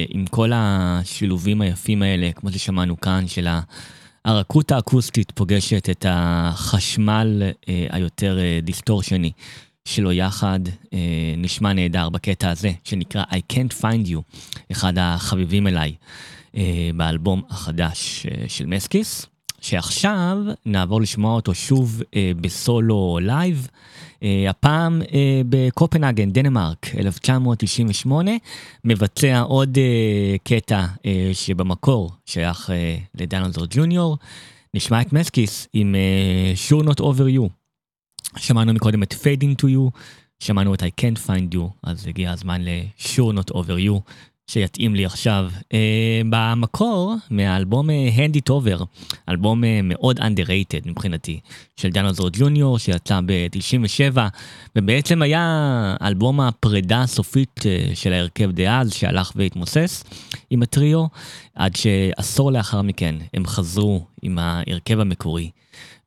עם 0.09 0.27
כל 0.27 0.51
השילובים 0.55 1.61
היפים 1.61 2.03
האלה, 2.03 2.31
כמו 2.33 2.53
ששמענו 2.53 3.01
כאן, 3.01 3.25
של 3.29 3.49
הרכות 4.25 4.73
האקוסטית 4.73 5.31
פוגשת 5.31 5.91
את 5.91 6.07
החשמל 6.09 7.43
uh, 7.43 7.67
היותר 7.91 8.39
uh, 8.39 8.65
דיסטורשני 8.65 9.33
שלו 9.85 10.13
יחד, 10.13 10.61
uh, 10.67 10.91
נשמע 11.37 11.73
נהדר 11.73 12.09
בקטע 12.09 12.51
הזה, 12.51 12.73
שנקרא 12.85 13.23
I 13.23 13.53
Can't 13.53 13.83
Find 13.83 14.09
You, 14.09 14.37
אחד 14.73 14.93
החביבים 14.99 15.67
אליי. 15.67 15.95
אה, 16.57 16.91
באלבום 16.97 17.43
החדש 17.51 18.27
אה, 18.27 18.49
של 18.49 18.67
מסקיס, 18.67 19.27
שעכשיו 19.61 20.39
נעבור 20.67 21.01
לשמוע 21.01 21.35
אותו 21.35 21.55
שוב 21.55 22.03
אה, 22.17 22.33
בסולו 22.41 23.19
live, 23.23 23.69
הפעם 24.49 25.03
בקופנהגן, 25.49 26.31
דנמרק, 26.31 26.87
1998, 26.99 28.31
מבצע 28.85 29.41
עוד 29.41 29.79
קטע 30.45 30.87
שבמקור 31.33 32.13
שייך 32.27 32.71
לדנלזור 33.15 33.67
ג'וניור. 33.71 34.17
נשמע 34.75 35.01
את 35.01 35.13
מסקיס 35.13 35.69
עם 35.73 35.95
sure 36.69 36.83
not 36.85 37.01
over 37.01 37.37
you. 37.39 37.49
שמענו 38.37 38.73
מקודם 38.73 39.03
את 39.03 39.13
Fade 39.13 39.63
Into 39.63 39.67
You, 39.67 39.99
שמענו 40.39 40.75
את 40.75 40.83
I 40.83 40.87
can't 41.01 41.27
find 41.27 41.55
you, 41.55 41.63
אז 41.83 42.07
הגיע 42.07 42.33
הזמן 42.33 42.61
ל-sure 42.65 43.33
not 43.39 43.55
over 43.55 43.87
you. 43.87 44.13
שיתאים 44.51 44.95
לי 44.95 45.07
עכשיו. 45.07 45.51
Uh, 45.59 45.75
במקור, 46.31 47.15
מהאלבום 47.31 47.91
אה, 47.91 48.09
Hand 48.17 48.37
It 48.37 48.51
Over, 48.51 48.85
אלבום 49.29 49.65
uh, 49.65 49.67
מאוד 49.85 50.21
underrated 50.21 50.89
מבחינתי, 50.89 51.41
של 51.77 51.91
דנוזור 51.91 52.29
ג'וניור, 52.33 52.79
שיצא 52.79 53.21
ב-97, 53.27 54.19
ובעצם 54.77 55.23
היה 55.23 55.97
אלבום 56.03 56.41
הפרידה 56.41 57.03
הסופית 57.03 57.61
של 57.95 58.13
ההרכב 58.13 58.51
דאז, 58.51 58.93
שהלך 58.95 59.33
והתמוסס 59.37 60.05
עם 60.51 60.63
הטריו, 60.63 61.07
עד 61.55 61.77
שעשור 61.77 62.53
לאחר 62.53 62.83
מכן 62.83 63.15
הם 63.35 63.47
חזרו 63.47 64.05
עם 64.23 64.39
ההרכב 64.39 65.01
המקורי 65.01 65.51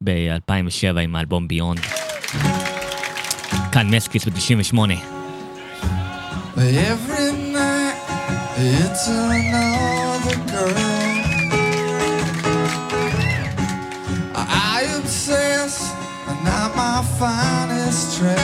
ב-2007 0.04 1.00
עם 1.00 1.16
האלבום 1.16 1.48
ביונד. 1.48 1.80
כאן 3.72 3.96
מסקיס 3.96 4.26
ב-98. 4.26 4.78
Every 6.56 7.32
it's 8.56 9.08
another 9.08 10.36
girl. 10.51 11.14
I 14.36 14.86
obsess, 14.97 15.91
and 16.28 16.43
not 16.45 16.76
my 16.76 17.04
finest 17.20 18.18
trait. 18.18 18.38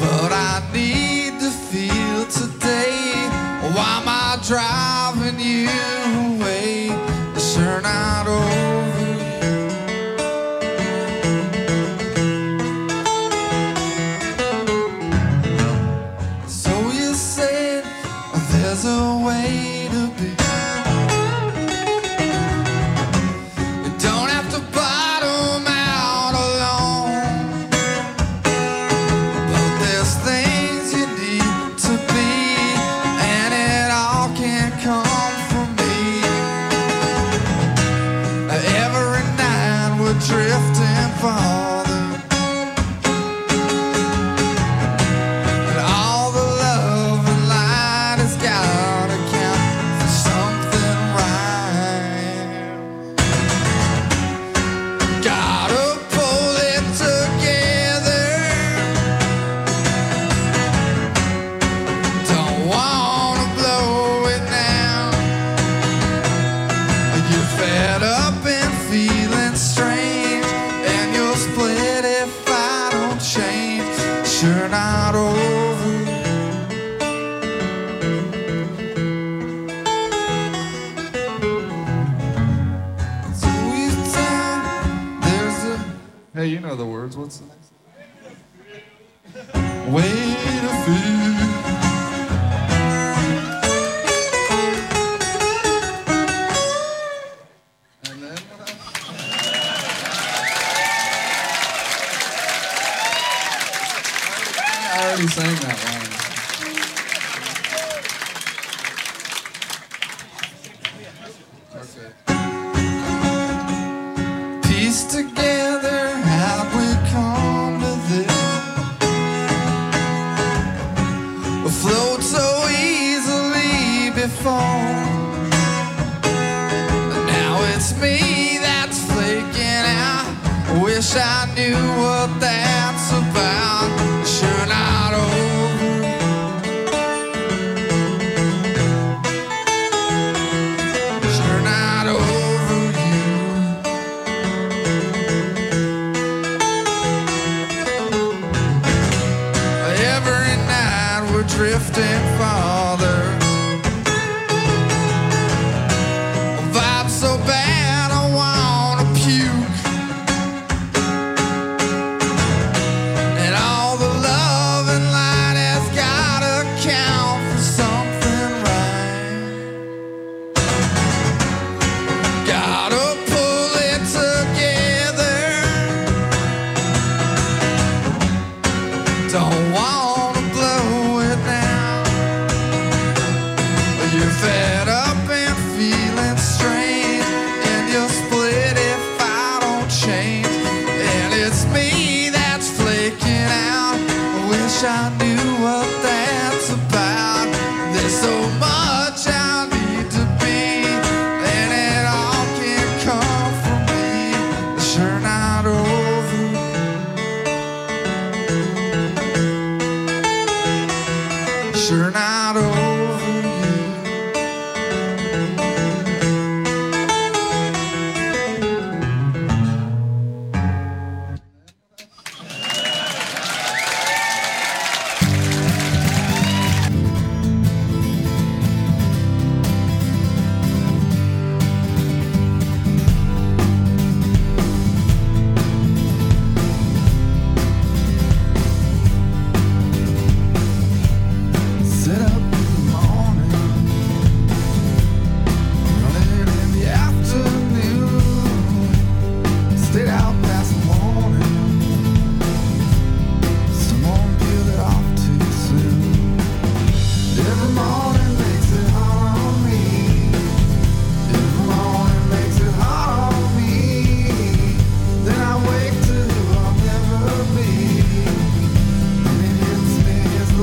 But 0.00 0.32
I 0.32 0.62
need 0.72 1.40
to 1.40 1.50
feel 1.50 2.26
today. 2.26 3.28
Why 3.74 4.00
am 4.00 4.08
I 4.08 4.38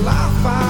life 0.05 0.45
I 0.45 0.64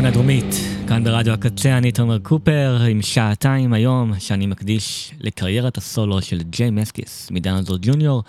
עמונה 0.00 0.12
הדרומית, 0.12 0.54
כאן 0.88 1.04
ברדיו 1.04 1.32
הקצה, 1.32 1.78
אני 1.78 1.92
תומר 1.92 2.18
קופר, 2.18 2.82
עם 2.90 3.02
שעתיים 3.02 3.72
היום 3.72 4.12
שאני 4.18 4.46
מקדיש 4.46 5.14
לקריירת 5.20 5.78
הסולו 5.78 6.22
של 6.22 6.42
ג'יי 6.42 6.70
מסקיס 6.70 7.30
מדנלדור 7.30 7.78
ג'וניור, 7.82 8.22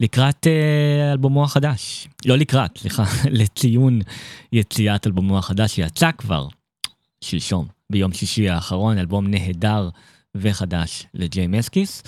לקראת 0.00 0.46
אה, 0.46 1.12
אלבומו 1.12 1.44
החדש. 1.44 2.08
לא 2.26 2.36
לקראת, 2.38 2.78
סליחה, 2.78 3.04
לציון 3.40 4.00
יציאת 4.52 5.06
אלבומו 5.06 5.38
החדש 5.38 5.74
שיצא 5.74 6.10
כבר 6.18 6.46
שלשום, 7.20 7.66
ביום 7.90 8.12
שישי 8.12 8.48
האחרון, 8.48 8.98
אלבום 8.98 9.26
נהדר 9.26 9.88
וחדש 10.34 11.06
לג'יי 11.14 11.46
מסקיס. 11.46 12.02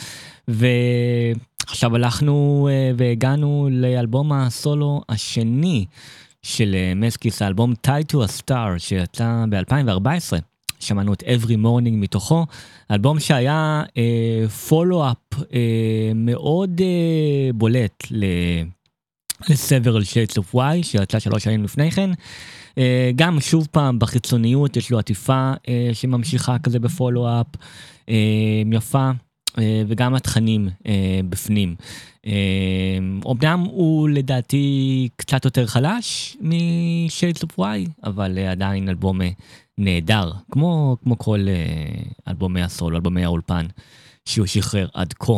ועכשיו 0.48 1.94
הלכנו 1.94 2.68
אה, 2.70 2.90
והגענו 2.96 3.68
לאלבום 3.72 4.32
הסולו 4.32 5.02
השני. 5.09 5.86
של 6.45 6.74
אה, 6.74 6.92
מסקיס, 6.97 7.42
האלבום 7.42 7.74
Tied 7.86 8.12
to 8.12 8.16
a 8.16 8.40
Star 8.40 8.78
שיצא 8.78 9.45
ב-2014. 9.51 10.38
שמענו 10.80 11.12
את 11.12 11.22
Every 11.22 11.57
Morning 11.64 11.92
מתוכו, 11.92 12.47
אלבום 12.90 13.20
שהיה 13.20 13.82
follow-up 14.68 15.16
אה, 15.34 15.38
אה, 15.55 16.12
מאוד 16.14 16.80
אה, 16.80 17.53
בולט 17.53 18.05
ל... 18.11 18.24
ל- 19.49 19.97
Several 19.97 20.05
Shades 20.05 20.38
of 20.38 20.55
Why 20.55 20.82
שיצא 20.82 21.18
שלוש 21.18 21.45
שנים 21.45 21.64
לפני 21.64 21.90
כן. 21.90 22.11
אה, 22.78 23.11
גם 23.16 23.40
שוב 23.40 23.68
פעם 23.70 23.99
בחיצוניות 23.99 24.76
יש 24.76 24.90
לו 24.90 24.99
עטיפה 24.99 25.53
uh, 25.53 25.95
שממשיכה 25.95 26.59
כזה 26.59 26.78
ב- 26.78 26.91
follow-up 26.91 27.47
יפה 28.72 29.11
וגם 29.86 30.14
התכנים 30.14 30.68
אה, 30.86 31.20
בפנים. 31.28 31.74
אומנם 33.24 33.61
הוא 33.61 34.09
לדעתי 34.09 35.09
קצת 35.16 35.44
יותר 35.44 35.66
חלש 35.66 36.36
מ-Shades 36.40 37.44
of 37.46 37.61
Y, 37.61 37.90
אבל 38.05 38.38
עדיין 38.38 38.88
אלבום 38.88 39.20
נהדר, 39.78 40.32
כמו, 40.50 40.96
כמו 41.02 41.18
כל 41.18 41.46
אלבומי 42.28 42.62
הסולו, 42.62 42.96
אלבומי 42.96 43.24
האולפן 43.24 43.66
שהוא 44.24 44.46
שחרר 44.46 44.86
עד 44.94 45.12
כה. 45.12 45.32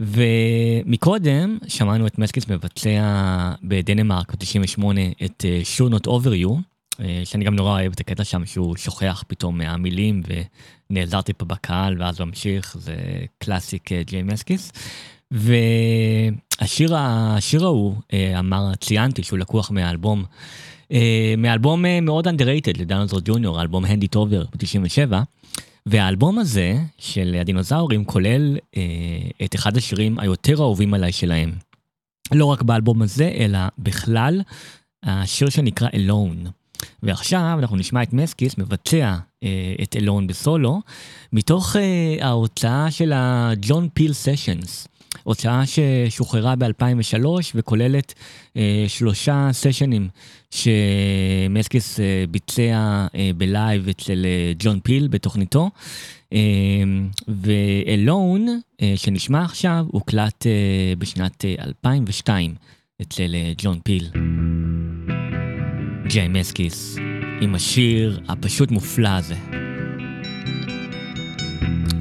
ומקודם 0.00 1.58
שמענו 1.68 2.06
את 2.06 2.18
מסקיס 2.18 2.48
מבצע 2.48 3.52
בדנמרק 3.62 4.34
ב-98 4.34 4.84
את 5.24 5.44
sure 5.76 5.92
not 5.94 6.06
over 6.06 6.44
you, 6.44 6.71
שאני 7.24 7.44
גם 7.44 7.54
נורא 7.54 7.70
אוהב 7.70 7.92
את 7.92 8.00
הקטע 8.00 8.24
שם 8.24 8.46
שהוא 8.46 8.76
שוכח 8.76 9.24
פתאום 9.26 9.58
מהמילים 9.58 10.22
ונעזרתי 10.90 11.32
פה 11.32 11.44
בקהל 11.44 12.02
ואז 12.02 12.20
ממשיך, 12.20 12.76
זה 12.78 12.96
קלאסיק 13.38 13.92
ג'יי 13.92 14.22
מסקיס. 14.22 14.72
והשיר 15.30 16.96
השיר 16.96 17.64
ההוא, 17.64 17.94
אמר, 18.38 18.74
ציינתי 18.74 19.22
שהוא 19.22 19.38
לקוח 19.38 19.70
מהאלבום, 19.70 20.24
מאלבום 21.38 21.84
מאוד 22.02 22.28
underrated 22.28 22.78
לדנזור 22.78 23.20
ג'וניור, 23.24 23.58
האלבום 23.58 23.84
הנדי 23.84 24.08
טובר 24.08 24.44
ב-97. 24.44 25.12
והאלבום 25.86 26.38
הזה 26.38 26.78
של 26.98 27.36
הדינוזאורים 27.40 28.04
כולל 28.04 28.58
אה, 28.76 28.82
את 29.44 29.54
אחד 29.54 29.76
השירים 29.76 30.18
היותר 30.18 30.60
אהובים 30.60 30.94
עליי 30.94 31.12
שלהם. 31.12 31.52
לא 32.32 32.44
רק 32.46 32.62
באלבום 32.62 33.02
הזה, 33.02 33.32
אלא 33.38 33.58
בכלל, 33.78 34.42
השיר 35.02 35.48
שנקרא 35.48 35.88
Alone. 35.88 36.61
ועכשיו 37.02 37.56
אנחנו 37.58 37.76
נשמע 37.76 38.02
את 38.02 38.12
מסקיס 38.12 38.58
מבצע 38.58 39.16
אה, 39.42 39.74
את 39.82 39.96
Alone 39.96 40.26
בסולו, 40.26 40.80
מתוך 41.32 41.76
אה, 41.76 42.16
ההוצאה 42.26 42.90
של 42.90 43.12
ה- 43.14 43.39
John 43.39 43.88
Peel 43.94 44.12
Sessions. 44.12 44.88
הוצאה 45.22 45.62
ששוחררה 45.66 46.56
ב-2003 46.56 47.26
וכוללת 47.54 48.14
אה, 48.56 48.84
שלושה 48.88 49.48
סשנים 49.52 50.08
שמסקיס 50.50 52.00
אה, 52.00 52.24
ביצע 52.30 53.06
אה, 53.14 53.30
ב- 53.36 53.53
live 53.53 53.88
אצל 53.88 54.24
אה, 54.24 54.52
ג'ון 54.58 54.80
פיל 54.80 55.08
בתוכניתו. 55.08 55.70
אה, 56.32 56.38
ו- 57.28 57.61
Alone, 57.61 58.60
אה, 58.82 58.92
שנשמע 58.96 59.44
עכשיו, 59.44 59.86
הוקלט 59.88 60.46
אה, 60.46 60.52
בשנת 60.98 61.44
אה, 61.44 61.54
2002 61.64 62.54
אצל 63.02 63.34
אה, 63.34 63.52
ג'ון 63.58 63.80
פיל. 63.84 64.10
ג'יי 66.06 66.28
מסקיס 66.28 66.96
עם 67.40 67.54
השיר 67.54 68.20
הפשוט 68.28 68.70
מופלא 68.70 69.08
הזה. 69.08 69.34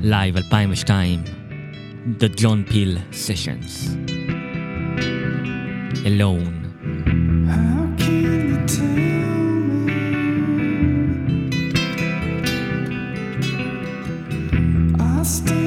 לייב 0.03 0.37
2002 0.37 1.19
The 2.19 2.39
John 2.39 2.71
Peel 2.71 2.97
Sessions. 3.11 3.89
Alone. 6.05 6.61
Still 15.23 15.60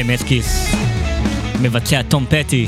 ג'ם 0.00 0.10
אסקיס, 0.10 0.74
מבצע 1.62 2.02
תום 2.02 2.26
פטי, 2.26 2.66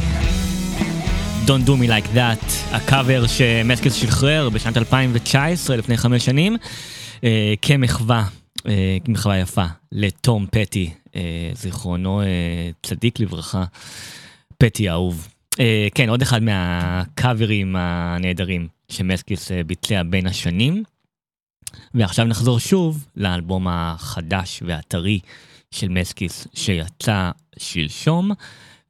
Don't 1.46 1.66
Do 1.66 1.70
Me 1.70 1.88
Like 1.88 2.16
That, 2.16 2.44
הקאבר 2.70 3.26
שמסקיס 3.26 3.94
שחרר 3.94 4.48
בשנת 4.50 4.76
2019, 4.76 5.76
לפני 5.76 5.96
חמש 5.96 6.24
שנים, 6.24 6.56
אה, 7.24 7.54
כמחווה, 7.62 8.24
אה, 8.66 8.96
מחווה 9.08 9.38
יפה, 9.38 9.64
לתום 9.92 10.46
פטי, 10.50 10.90
אה, 11.16 11.50
זיכרונו 11.54 12.20
אה, 12.22 12.26
צדיק 12.82 13.20
לברכה, 13.20 13.64
פטי 14.58 14.88
האהוב. 14.88 15.28
אה, 15.60 15.88
כן, 15.94 16.08
עוד 16.08 16.22
אחד 16.22 16.42
מהקאברים 16.42 17.76
הנהדרים 17.78 18.68
שמסקיס 18.88 19.50
ביצע 19.66 20.02
בין 20.02 20.26
השנים. 20.26 20.82
ועכשיו 21.94 22.24
נחזור 22.24 22.60
שוב 22.60 23.06
לאלבום 23.16 23.66
החדש 23.68 24.62
והטרי 24.66 25.20
של 25.72 25.88
מסקיס 25.88 26.46
שיצא 26.54 27.30
שלשום. 27.58 28.30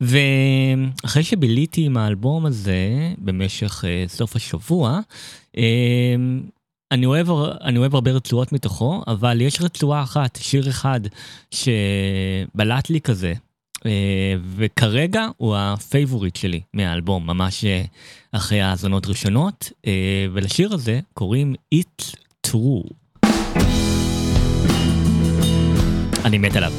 ואחרי 0.03 1.23
שביליתי 1.23 1.85
עם 1.85 1.97
האלבום 1.97 2.47
הזה 2.47 3.13
במשך 3.19 3.85
uh, 3.85 4.09
סוף 4.11 4.37
השבוע, 4.37 5.01
uh, 5.57 5.59
אני 6.93 7.07
אוהב, 7.07 7.31
אני 7.61 7.79
אוהב 7.79 7.95
הרבה 7.95 8.11
רצועות 8.11 8.53
מתוכו, 8.53 9.03
אבל 9.07 9.41
יש 9.41 9.61
רצועה 9.61 10.03
אחת, 10.03 10.39
שיר 10.43 10.69
אחד, 10.69 11.01
שבלט 11.51 12.91
לי 12.91 13.01
כזה, 13.01 13.33
uh, 13.79 13.83
וכרגע 14.57 15.27
הוא 15.37 15.57
ה- 15.57 15.73
favorite 15.73 16.37
שלי 16.37 16.61
מהאלבום, 16.75 17.27
ממש 17.27 17.65
uh, 17.65 17.89
אחרי 18.33 18.61
האזונות 18.61 19.07
ראשונות, 19.07 19.73
uh, 19.73 19.87
ולשיר 20.33 20.75
הזה 20.75 21.01
קוראים 21.15 21.55
It's 21.75 22.15
True. 22.47 23.02
אני 26.25 26.39
מת 26.39 26.57
עליו. 26.57 26.73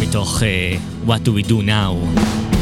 מתוך 0.00 0.42
uh, 0.42 1.08
What 1.08 1.28
Do 1.28 1.30
We 1.30 1.48
Do 1.48 1.62
Now. 1.66 2.55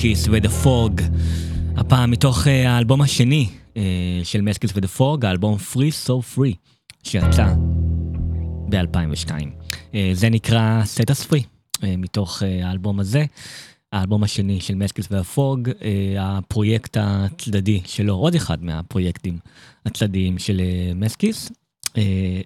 מסקיס 0.00 0.28
ו-The 0.28 0.64
Fog, 0.64 1.02
הפעם 1.76 2.10
מתוך 2.10 2.46
uh, 2.46 2.48
האלבום 2.48 3.02
השני 3.02 3.48
uh, 3.74 3.76
של 4.24 4.40
מסקיס 4.40 4.70
ו-The 4.74 4.98
Fog, 4.98 5.26
האלבום 5.26 5.56
Free 5.72 6.06
So 6.06 6.36
Free, 6.36 6.54
שיצא 7.02 7.54
ב-2002. 8.68 9.30
Uh, 9.70 9.94
זה 10.12 10.28
נקרא 10.28 10.82
Free, 11.30 11.42
uh, 11.76 11.80
מתוך 11.98 12.42
האלבום 12.62 13.00
הזה. 13.00 13.24
האלבום 13.92 14.22
השני 14.22 14.60
של 14.60 14.74
מסקיס 14.74 15.06
והפוג, 15.10 15.68
uh, 15.68 15.82
הפרויקט 16.18 16.96
הצדדי 17.00 17.80
שלו, 17.84 18.14
עוד 18.14 18.34
אחד 18.34 18.64
מהפרויקטים 18.64 19.38
הצדדיים 19.86 20.38
של 20.38 20.60
uh, 20.60 20.94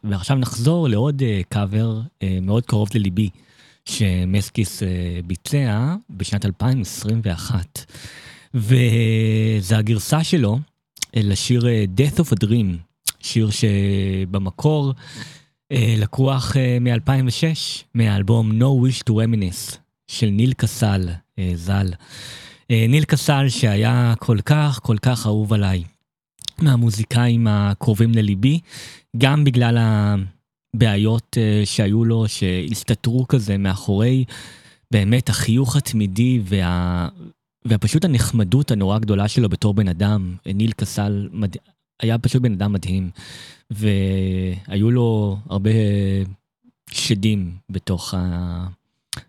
ועכשיו 0.04 0.36
נחזור 0.36 0.88
לעוד 0.88 1.22
קאבר 1.48 2.00
מאוד 2.42 2.66
קרוב 2.66 2.88
לליבי. 2.94 3.30
שמסקיס 3.88 4.82
אה, 4.82 4.88
ביצע 5.26 5.94
בשנת 6.10 6.46
2021. 6.46 7.84
וזה 8.54 9.78
הגרסה 9.78 10.24
שלו 10.24 10.58
אה, 11.16 11.20
לשיר 11.24 11.66
אה, 11.68 11.84
Death 11.96 12.18
of 12.18 12.32
a 12.32 12.44
Dream, 12.44 12.76
שיר 13.20 13.50
שבמקור 13.50 14.92
לקוח 15.70 16.56
מ-2006, 16.80 17.82
מהאלבום 17.94 18.50
No 18.52 18.64
Wish 18.64 19.02
to 19.10 19.12
Reminisce 19.12 19.76
של 20.06 20.26
ניל 20.26 20.52
קסל 20.52 21.08
ז"ל. 21.54 21.90
ניל 22.70 23.04
קסל 23.04 23.48
שהיה 23.48 24.14
כל 24.18 24.38
כך 24.44 24.80
כל 24.82 24.96
כך 24.98 25.26
אהוב 25.26 25.52
עליי 25.52 25.84
מהמוזיקאים 26.58 27.46
הקרובים 27.46 28.12
לליבי, 28.12 28.60
גם 29.18 29.44
בגלל 29.44 29.78
בעיות 30.74 31.36
uh, 31.36 31.66
שהיו 31.66 32.04
לו, 32.04 32.28
שהסתתרו 32.28 33.28
כזה 33.28 33.58
מאחורי 33.58 34.24
באמת 34.90 35.28
החיוך 35.28 35.76
התמידי 35.76 36.40
וה... 36.44 37.08
והפשוט 37.64 38.04
הנחמדות 38.04 38.70
הנורא 38.70 38.98
גדולה 38.98 39.28
שלו 39.28 39.48
בתור 39.48 39.74
בן 39.74 39.88
אדם. 39.88 40.36
ניל 40.46 40.72
קסל 40.72 41.28
מד... 41.32 41.56
היה 42.02 42.18
פשוט 42.18 42.42
בן 42.42 42.52
אדם 42.52 42.72
מדהים, 42.72 43.10
והיו 43.70 44.90
לו 44.90 45.38
הרבה 45.50 45.70
שדים 46.90 47.52
בתוך 47.70 48.14
ה... 48.14 48.66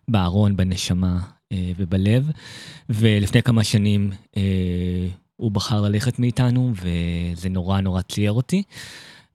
בארון, 0.07 0.57
בנשמה 0.57 1.19
uh, 1.19 1.55
ובלב, 1.77 2.31
ולפני 2.89 3.43
כמה 3.43 3.63
שנים 3.63 4.11
uh, 4.11 4.37
הוא 5.35 5.51
בחר 5.51 5.81
ללכת 5.81 6.19
מאיתנו, 6.19 6.73
וזה 6.75 7.49
נורא 7.49 7.81
נורא 7.81 8.01
צייר 8.01 8.31
אותי. 8.31 8.63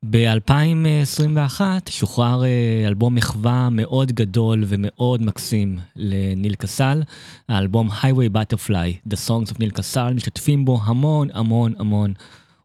ב-2021 0.04 1.60
שוחרר 1.90 2.44
אה, 2.44 2.84
אלבום 2.86 3.14
מחווה 3.14 3.68
מאוד 3.70 4.12
גדול 4.12 4.64
ומאוד 4.66 5.22
מקסים 5.22 5.78
לניל 5.96 6.54
קסל, 6.54 7.02
האלבום 7.48 7.90
Highway 7.90 8.34
Butterfly, 8.34 9.08
The 9.08 9.28
Songs 9.28 9.52
of 9.52 9.58
ניל 9.58 9.70
קסל, 9.70 10.14
משתתפים 10.14 10.64
בו 10.64 10.80
המון 10.84 11.28
המון 11.32 11.74
המון 11.78 12.12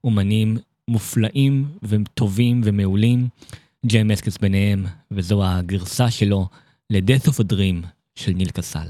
אומנים 0.03 0.57
מופלאים 0.87 1.65
וטובים 1.83 2.61
ומעולים, 2.63 3.27
ג'יי 3.85 4.03
מסקס 4.03 4.37
ביניהם, 4.37 4.85
וזו 5.11 5.45
הגרסה 5.45 6.11
שלו 6.11 6.47
ל-Death 6.89 7.27
of 7.27 7.33
a 7.33 7.53
Dream 7.53 7.87
של 8.15 8.31
ניל 8.31 8.49
קסל. 8.49 8.87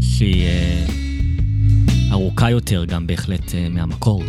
שהיא... 0.00 0.97
ארוכה 2.18 2.50
יותר 2.50 2.84
גם 2.84 3.06
בהחלט 3.06 3.54
אה, 3.54 3.68
מהמקור. 3.68 4.22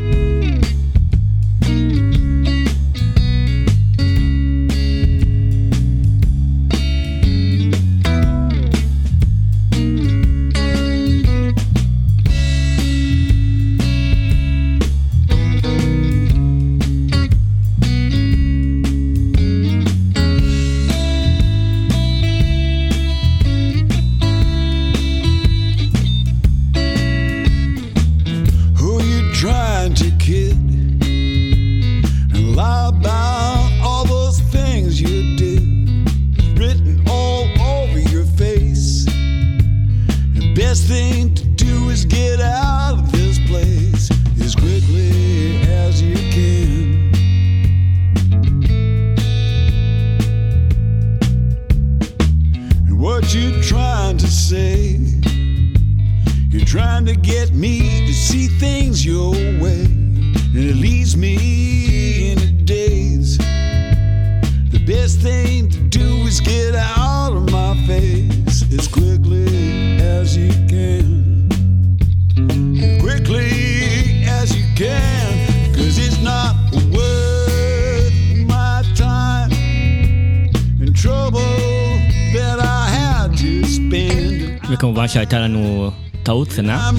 שהייתה 85.09 85.39
לנו 85.39 85.91
טעות 86.23 86.47
קטנה. 86.47 86.91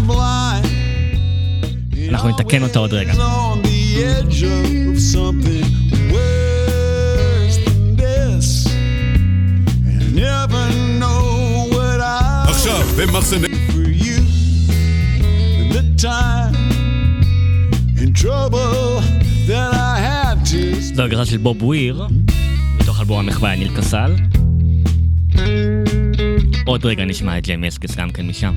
אנחנו 2.09 2.29
נתקן 2.29 2.63
אותה 2.63 2.79
עוד 2.79 2.93
רגע. 2.93 3.13
עכשיו, 12.49 12.83
במחסני... 12.99 13.49
זו 20.95 21.03
הגרסה 21.03 21.31
של 21.31 21.37
בוב 21.37 21.63
וויר, 21.63 22.07
מתוך 22.81 23.01
אלבום 23.01 23.19
המחווה 23.19 23.57
ניל 23.57 23.77
קסל. 23.77 24.30
עוד 26.71 26.87
רגע 26.87 27.05
נשמע 27.05 27.39
את 27.39 27.45
ג'יי 27.45 27.57
מסקס 27.57 27.97
גם 27.97 28.11
כן 28.11 28.27
משם. 28.27 28.55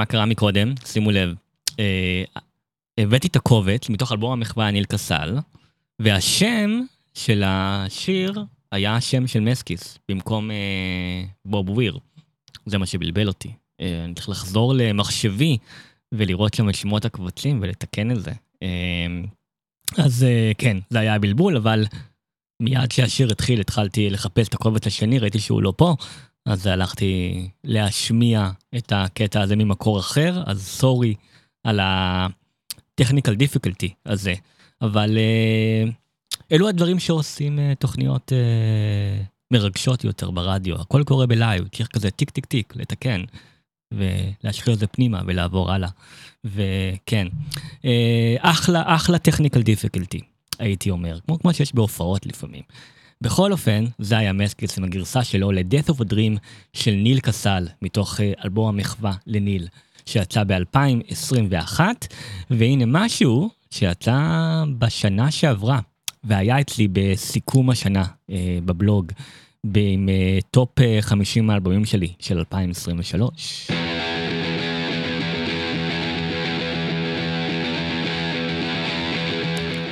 מה 0.00 0.06
קרה 0.06 0.26
מקודם, 0.26 0.74
שימו 0.84 1.10
לב. 1.10 1.34
אה, 1.78 2.24
הבאתי 2.98 3.28
את 3.28 3.36
הקובץ 3.36 3.88
מתוך 3.88 4.12
אלבום 4.12 4.32
המחווה 4.32 4.70
ניל 4.70 4.84
קסל, 4.84 5.38
והשם 5.98 6.80
של 7.14 7.42
השיר 7.46 8.44
היה 8.72 8.96
השם 8.96 9.26
של 9.26 9.40
מסקיס, 9.40 9.98
במקום 10.08 10.50
אה, 10.50 11.24
בוב 11.44 11.70
וויר. 11.70 11.98
זה 12.66 12.78
מה 12.78 12.86
שבלבל 12.86 13.28
אותי. 13.28 13.52
אה, 13.80 14.04
אני 14.04 14.14
צריך 14.14 14.28
לחזור 14.28 14.74
למחשבי 14.74 15.58
ולראות 16.14 16.54
שם 16.54 16.68
את 16.68 16.74
שמות 16.74 17.04
הקבצים 17.04 17.58
ולתקן 17.62 18.10
את 18.10 18.22
זה. 18.22 18.32
אה, 18.62 19.06
אז 19.98 20.24
אה, 20.24 20.52
כן, 20.58 20.76
זה 20.90 20.98
היה 20.98 21.14
הבלבול, 21.14 21.56
אבל 21.56 21.84
מיד 22.62 22.90
כשהשיר 22.90 23.30
התחיל 23.30 23.60
התחלתי 23.60 24.10
לחפש 24.10 24.48
את 24.48 24.54
הקובץ 24.54 24.86
השני, 24.86 25.18
ראיתי 25.18 25.38
שהוא 25.38 25.62
לא 25.62 25.72
פה, 25.76 25.96
אז 26.50 26.66
הלכתי 26.66 27.48
להשמיע 27.64 28.50
את 28.76 28.92
הקטע 28.96 29.40
הזה 29.40 29.56
ממקור 29.56 29.98
אחר, 30.00 30.42
אז 30.46 30.66
sorry 30.66 31.14
על 31.64 31.80
ה-technical 31.80 33.34
difficulty 33.34 33.88
הזה. 34.06 34.34
אבל 34.82 35.18
אה, 35.18 35.90
אלו 36.52 36.68
הדברים 36.68 36.98
שעושים 36.98 37.58
אה, 37.58 37.72
תוכניות 37.78 38.32
אה, 38.32 39.22
מרגשות 39.52 40.04
יותר 40.04 40.30
ברדיו, 40.30 40.80
הכל 40.80 41.02
קורה 41.06 41.26
ב- 41.26 41.38
live, 41.38 41.68
צריך 41.68 41.88
כזה 41.88 42.10
טיק 42.10 42.30
טיק 42.30 42.46
טיק, 42.46 42.76
לתקן. 42.76 43.24
ולשחרר 43.94 44.74
את 44.74 44.78
זה 44.78 44.86
פנימה 44.86 45.20
ולעבור 45.26 45.72
הלאה. 45.72 45.88
וכן, 46.44 47.26
אחלה, 48.38 48.82
אחלה 48.86 49.18
technical 49.28 49.58
difficulty, 49.58 50.20
הייתי 50.58 50.90
אומר, 50.90 51.18
כמו, 51.20 51.38
כמו 51.38 51.54
שיש 51.54 51.74
בהופעות 51.74 52.26
לפעמים. 52.26 52.62
בכל 53.22 53.52
אופן, 53.52 53.84
זה 53.98 54.18
היה 54.18 54.32
מסקיס 54.32 54.78
עם 54.78 54.84
הגרסה 54.84 55.24
שלו 55.24 55.52
ל-Death 55.52 55.90
of 55.90 56.00
a 56.00 56.12
Dream 56.12 56.38
של 56.72 56.90
ניל 56.90 57.20
קסל, 57.20 57.68
מתוך 57.82 58.20
אה, 58.20 58.32
אלבום 58.44 58.68
המחווה 58.68 59.12
לניל, 59.26 59.68
שיצא 60.06 60.44
ב-2021, 60.44 61.80
והנה 62.50 62.84
משהו 62.86 63.50
שיצא 63.70 64.18
בשנה 64.78 65.30
שעברה, 65.30 65.80
והיה 66.24 66.60
אצלי 66.60 66.88
בסיכום 66.92 67.70
השנה 67.70 68.04
אה, 68.30 68.58
בבלוג. 68.64 69.12
עם 69.74 70.08
אה, 70.08 70.38
top 70.50 70.80
אה, 70.80 70.98
50 71.00 71.50
האלבומים 71.50 71.84
שלי 71.84 72.12
של 72.18 72.38
2023. 72.38 73.70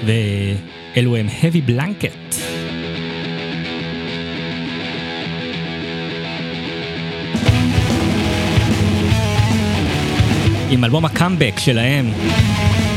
ואלו 0.05 1.17
הם 1.17 1.27
heavy 1.29 1.71
blanket. 1.71 2.58
עם 10.71 10.85
אלבום 10.85 11.05
הקאמבק 11.05 11.55
שלהם, 11.59 12.11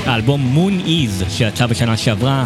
האלבום 0.06 0.56
Moon 0.56 0.88
Is 0.88 1.30
שיצא 1.30 1.66
בשנה 1.66 1.98
שעברה. 1.98 2.46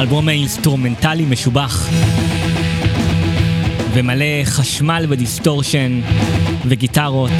אלבום 0.00 0.28
אינסטרומנטלי 0.28 1.24
משובח 1.24 1.88
ומלא 3.92 4.44
חשמל 4.44 5.06
ודיסטורשן 5.08 6.00
וגיטרות 6.64 7.30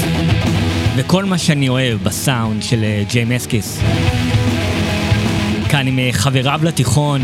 וכל 0.96 1.24
מה 1.24 1.38
שאני 1.38 1.68
אוהב 1.68 2.02
בסאונד 2.02 2.62
של 2.62 2.84
אה, 2.84 3.02
ג'יי 3.10 3.24
מסקיס. 3.24 3.80
כאן 5.68 5.86
עם 5.86 5.98
אה, 5.98 6.08
חבריו 6.12 6.60
לתיכון 6.62 7.20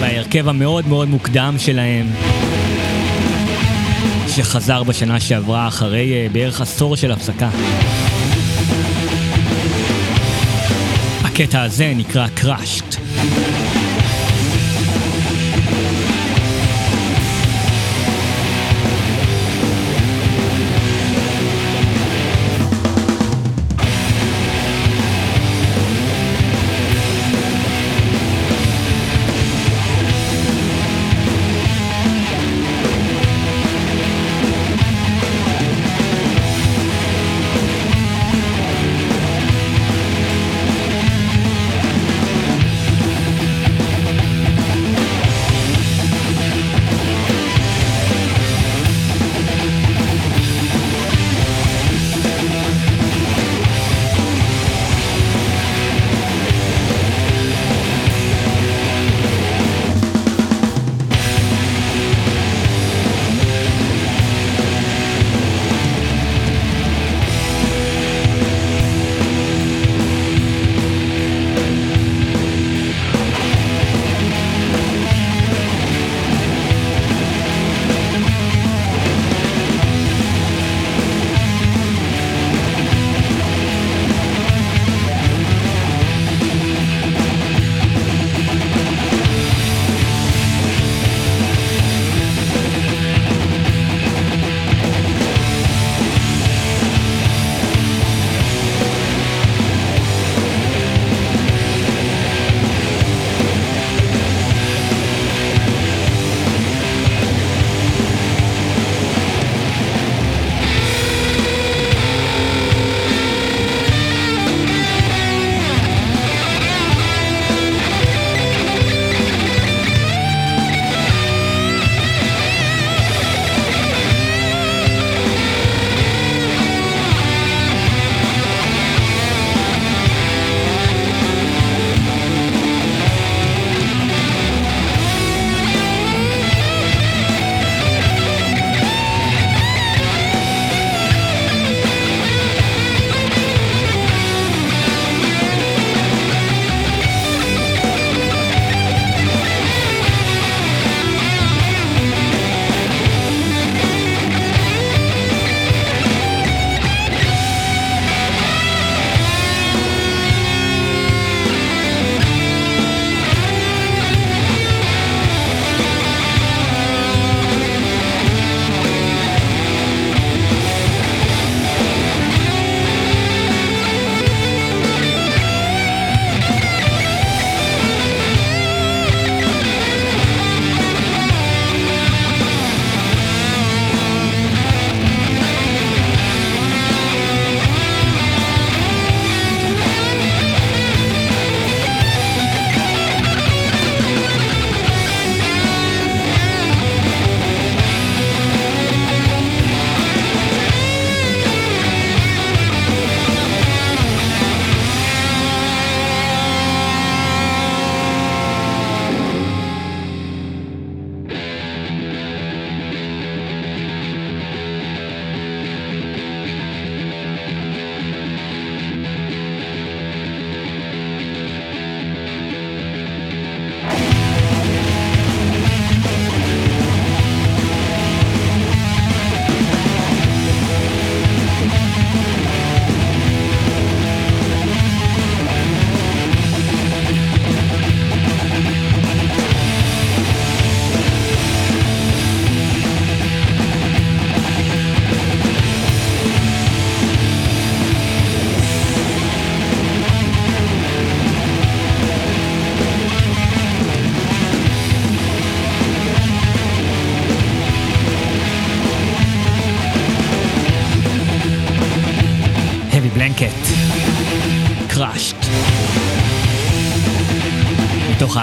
וההרכב 0.00 0.48
המאוד 0.48 0.88
מאוד 0.88 1.08
מוקדם 1.08 1.54
שלהם 1.58 2.06
שחזר 4.36 4.82
בשנה 4.82 5.20
שעברה 5.20 5.68
אחרי 5.68 6.12
אה, 6.12 6.26
בערך 6.32 6.60
עשור 6.60 6.96
של 6.96 7.12
הפסקה. 7.12 7.48
הקטע 11.24 11.62
הזה 11.62 11.92
נקרא 11.96 12.28
קראשט. 12.34 12.96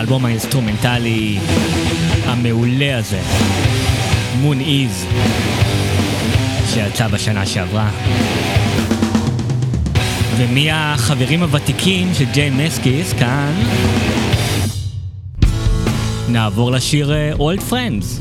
האלבום 0.04 0.26
האינסטרומנטלי 0.26 1.40
המעולה 2.26 2.98
הזה, 2.98 3.22
Moon 4.42 4.60
Is, 4.60 5.06
שיצא 6.74 7.08
בשנה 7.08 7.46
שעברה. 7.46 7.90
ומי 10.38 10.72
החברים 10.72 11.44
הוותיקים 11.44 12.14
של 12.14 12.26
ג'יי 12.34 12.50
מסקיס 12.50 13.14
כאן? 13.14 13.54
נעבור 16.30 16.72
לשיר 16.72 17.14
Old 17.40 17.60
uh, 17.60 17.64
Friends, 17.64 18.20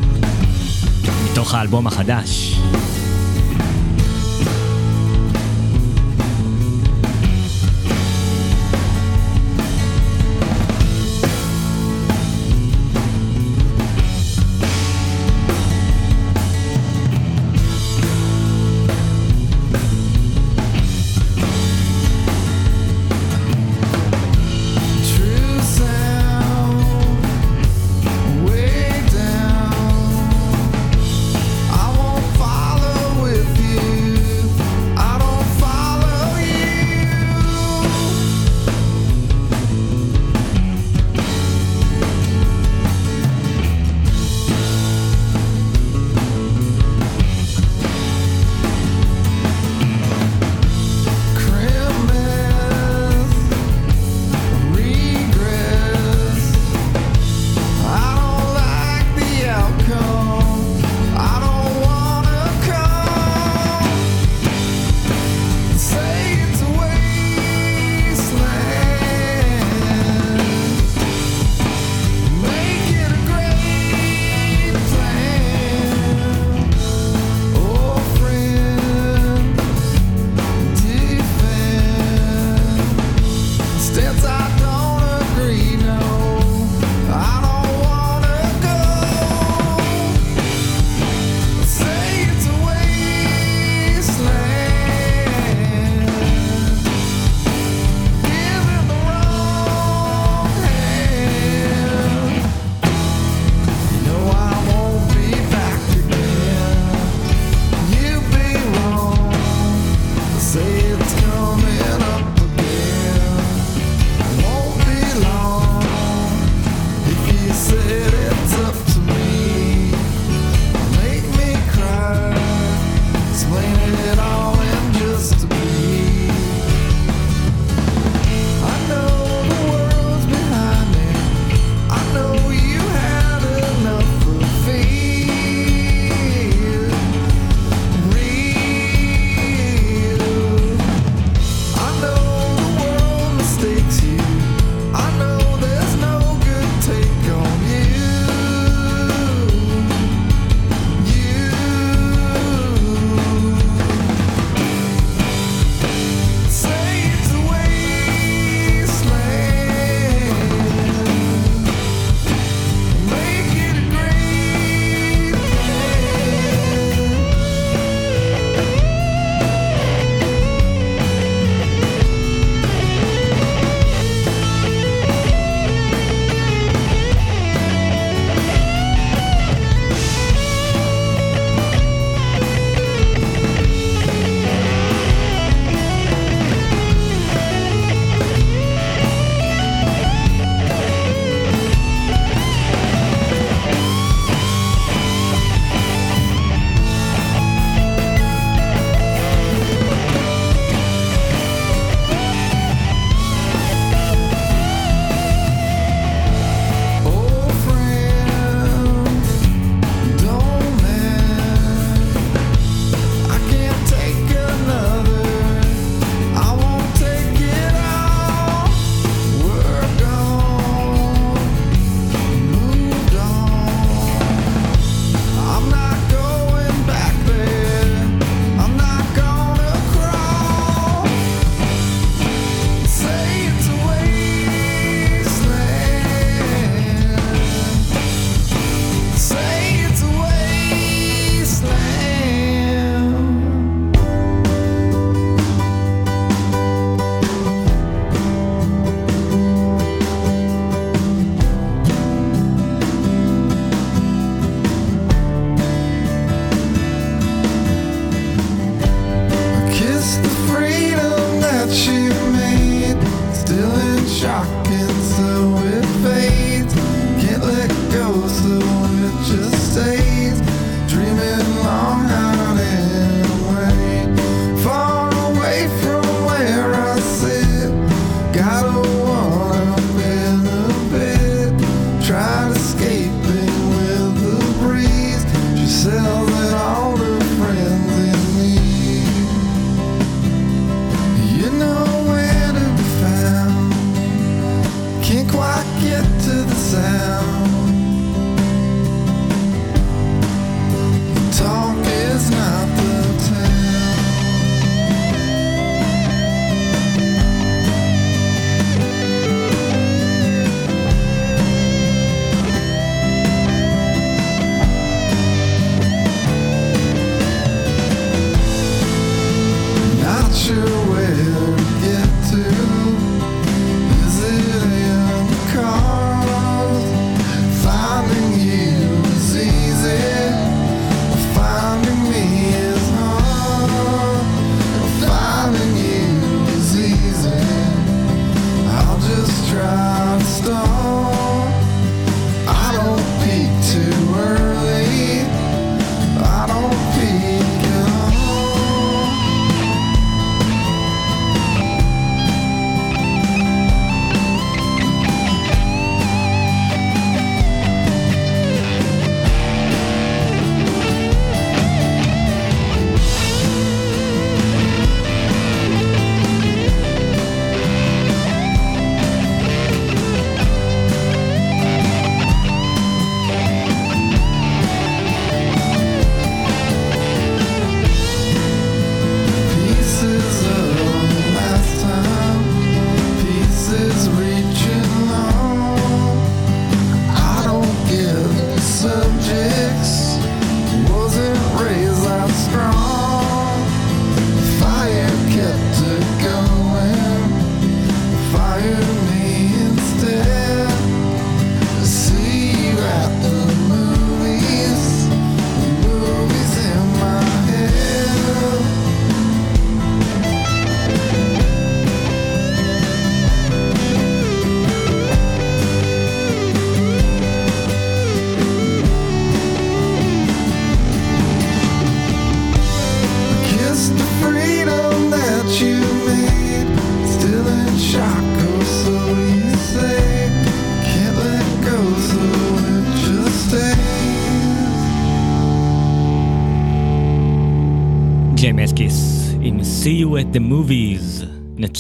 מתוך 1.31 1.55
האלבום 1.55 1.87
החדש. 1.87 2.62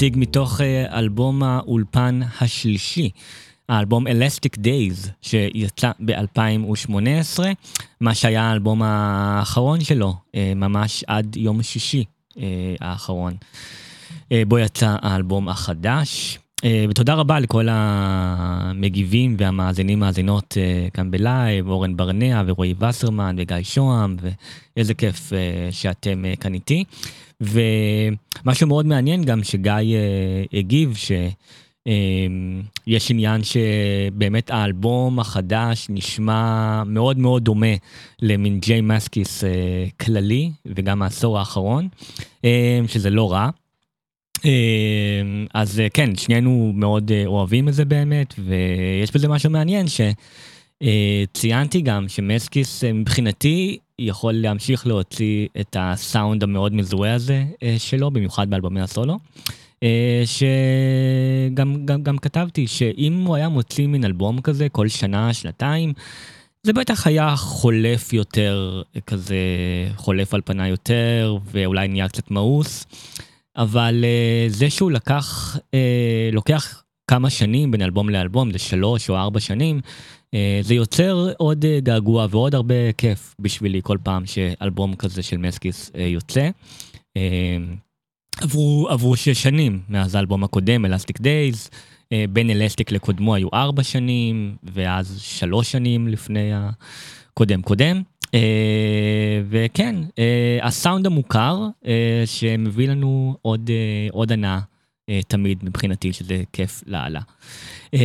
נציג 0.03 0.17
מתוך 0.19 0.61
אה, 0.61 0.99
אלבום 0.99 1.43
האולפן 1.43 2.21
השלישי, 2.41 3.11
האלבום 3.69 4.07
Elastic 4.07 4.59
Days, 4.59 5.09
שיצא 5.23 5.91
ב-2018, 6.05 7.39
מה 8.01 8.15
שהיה 8.15 8.43
האלבום 8.43 8.83
האחרון 8.83 9.81
שלו, 9.81 10.15
אה, 10.35 10.53
ממש 10.57 11.05
עד 11.07 11.37
יום 11.37 11.63
שישי 11.63 12.05
אה, 12.39 12.45
האחרון, 12.81 13.33
בו 14.49 14.59
יצא 14.59 14.97
האלבום 15.03 15.49
החדש. 15.49 16.39
ותודה 16.89 17.15
רבה 17.15 17.41
לכל 17.41 17.67
המגיבים 17.71 19.37
והמאזינים 19.39 19.99
מאזינות 19.99 20.57
כאן 20.95 21.11
בלייב, 21.11 21.69
אורן 21.69 21.97
ברנע 21.97 22.43
ורועי 22.47 22.75
וסרמן 22.79 23.37
וגיא 23.39 23.57
שוהם, 23.63 24.17
ואיזה 24.77 24.95
כיף 24.95 25.33
שאתם 25.71 26.25
כאן 26.41 26.55
איתי. 26.55 26.85
ומשהו 27.43 28.67
מאוד 28.67 28.87
מעניין 28.87 29.25
גם 29.25 29.45
שגיא 29.45 29.73
אה, 29.73 30.45
הגיב 30.53 30.97
שיש 30.97 33.11
עניין 33.11 33.41
שבאמת 33.45 34.51
האלבום 34.51 35.19
החדש 35.19 35.87
נשמע 35.91 36.83
מאוד 36.87 37.19
מאוד 37.19 37.45
דומה 37.45 37.75
למין 38.23 38.61
ג'יי 38.61 38.81
מסקיס 38.81 39.45
אה, 39.45 39.51
כללי 40.01 40.51
וגם 40.67 41.03
העשור 41.03 41.39
האחרון, 41.39 41.89
אה, 42.45 42.81
שזה 42.89 43.11
לא 43.11 43.33
רע. 43.33 43.51
אה, 44.45 45.23
אז 45.55 45.81
אה, 45.81 45.89
כן, 45.89 46.17
שנינו 46.17 46.73
מאוד 46.75 47.13
אה, 47.13 47.27
אוהבים 47.27 47.69
את 47.69 47.75
זה 47.75 47.85
באמת, 47.85 48.35
ויש 48.39 49.15
בזה 49.15 49.29
משהו 49.29 49.51
מעניין 49.51 49.87
שציינתי 50.83 51.81
גם 51.81 52.09
שמסקיס 52.09 52.85
אה, 52.85 52.93
מבחינתי 52.93 53.79
יכול 54.03 54.33
להמשיך 54.35 54.87
להוציא 54.87 55.49
את 55.61 55.77
הסאונד 55.81 56.43
המאוד 56.43 56.75
מזוהה 56.75 57.15
הזה 57.15 57.45
אה, 57.63 57.75
שלו, 57.79 58.11
במיוחד 58.11 58.51
באלבומי 58.51 58.81
הסולו. 58.81 59.19
אה, 59.83 60.23
שגם 60.27 61.87
גם, 61.87 62.03
גם 62.03 62.19
כתבתי 62.19 62.67
שאם 62.67 63.25
הוא 63.27 63.37
היה 63.37 63.49
מוציא 63.49 63.87
מין 63.87 64.05
אלבום 64.05 64.41
כזה 64.41 64.69
כל 64.69 64.89
שנה, 64.89 65.35
שנתיים, 65.35 65.93
זה 66.63 66.73
בטח 66.73 67.07
היה 67.07 67.37
חולף 67.37 68.13
יותר, 68.13 68.83
אה, 68.97 69.01
כזה 69.01 69.37
חולף 69.97 70.35
על 70.35 70.41
פניי 70.45 70.71
יותר, 70.71 71.37
ואולי 71.53 71.89
נהיה 71.89 72.09
קצת 72.09 72.31
מאוס. 72.31 72.87
אבל 73.57 74.05
uh, 74.05 74.53
זה 74.53 74.71
שהוא 74.71 74.91
לקח, 74.91 75.57
לוקח 76.33 76.83
כמה 77.07 77.31
שנים 77.31 77.71
בין 77.71 77.83
אלבום 77.83 78.11
לאלבום, 78.11 78.53
זה 78.53 78.59
שלוש 78.59 79.11
או 79.11 79.17
ארבע 79.17 79.41
שנים, 79.41 79.81
זה 80.61 80.75
יוצר 80.75 81.33
עוד 81.37 81.65
uh, 81.65 81.85
געגוע 81.85 82.27
ועוד 82.31 82.55
הרבה 82.55 82.93
כיף 82.93 83.35
בשבילי 83.39 83.81
כל 83.83 83.99
פעם 84.03 84.27
שאלבום 84.27 84.95
כזה 84.95 85.23
של 85.23 85.37
מסקיס 85.37 85.91
uh, 85.95 85.99
יוצא. 85.99 86.51
עברו, 88.41 88.87
עברו 88.91 89.17
שש 89.17 89.43
שנים 89.43 89.81
מאז 89.89 90.15
האלבום 90.15 90.45
הקודם, 90.45 90.85
אלסטיק 90.85 91.21
דייז, 91.21 91.71
בין 92.31 92.51
אלסטיק 92.51 92.93
לקודמו 92.93 93.35
היו 93.35 93.49
ארבע 93.55 93.83
שנים, 93.83 94.57
ואז 94.63 95.19
שלוש 95.21 95.73
שנים 95.73 96.09
לפני 96.09 96.51
הקודם 96.55 97.63
קודם. 97.63 98.03
וכן, 99.49 99.97
הסאונד 100.63 101.07
המוכר 101.07 101.67
שמביא 102.25 102.89
לנו 102.89 103.37
עוד, 103.43 103.71
עוד 104.11 104.33
הנאה 104.33 104.59
תמיד 105.29 105.59
מבחינתי, 105.63 106.13
שזה 106.13 106.43
כיף 106.53 106.83
לאללה. 106.87 107.21
Uh, 107.95 107.99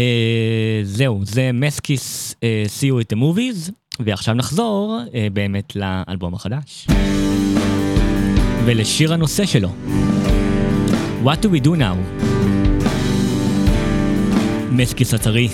זהו, 0.83 1.21
זה 1.23 1.51
מסקיס 1.53 2.31
uh, 2.31 2.35
See 2.79 2.85
You 2.85 3.05
at 3.05 3.15
the 3.15 3.19
Movies, 3.19 3.71
ועכשיו 3.99 4.33
נחזור 4.33 4.99
uh, 5.05 5.11
באמת 5.33 5.75
לאלבום 5.75 6.33
החדש. 6.33 6.87
ולשיר 8.65 9.13
הנושא 9.13 9.45
שלו, 9.45 9.69
What 11.23 11.45
do 11.45 11.47
we 11.47 11.65
do 11.65 11.69
now? 11.69 12.23
מסקיס 14.71 15.13
הטרי. 15.13 15.49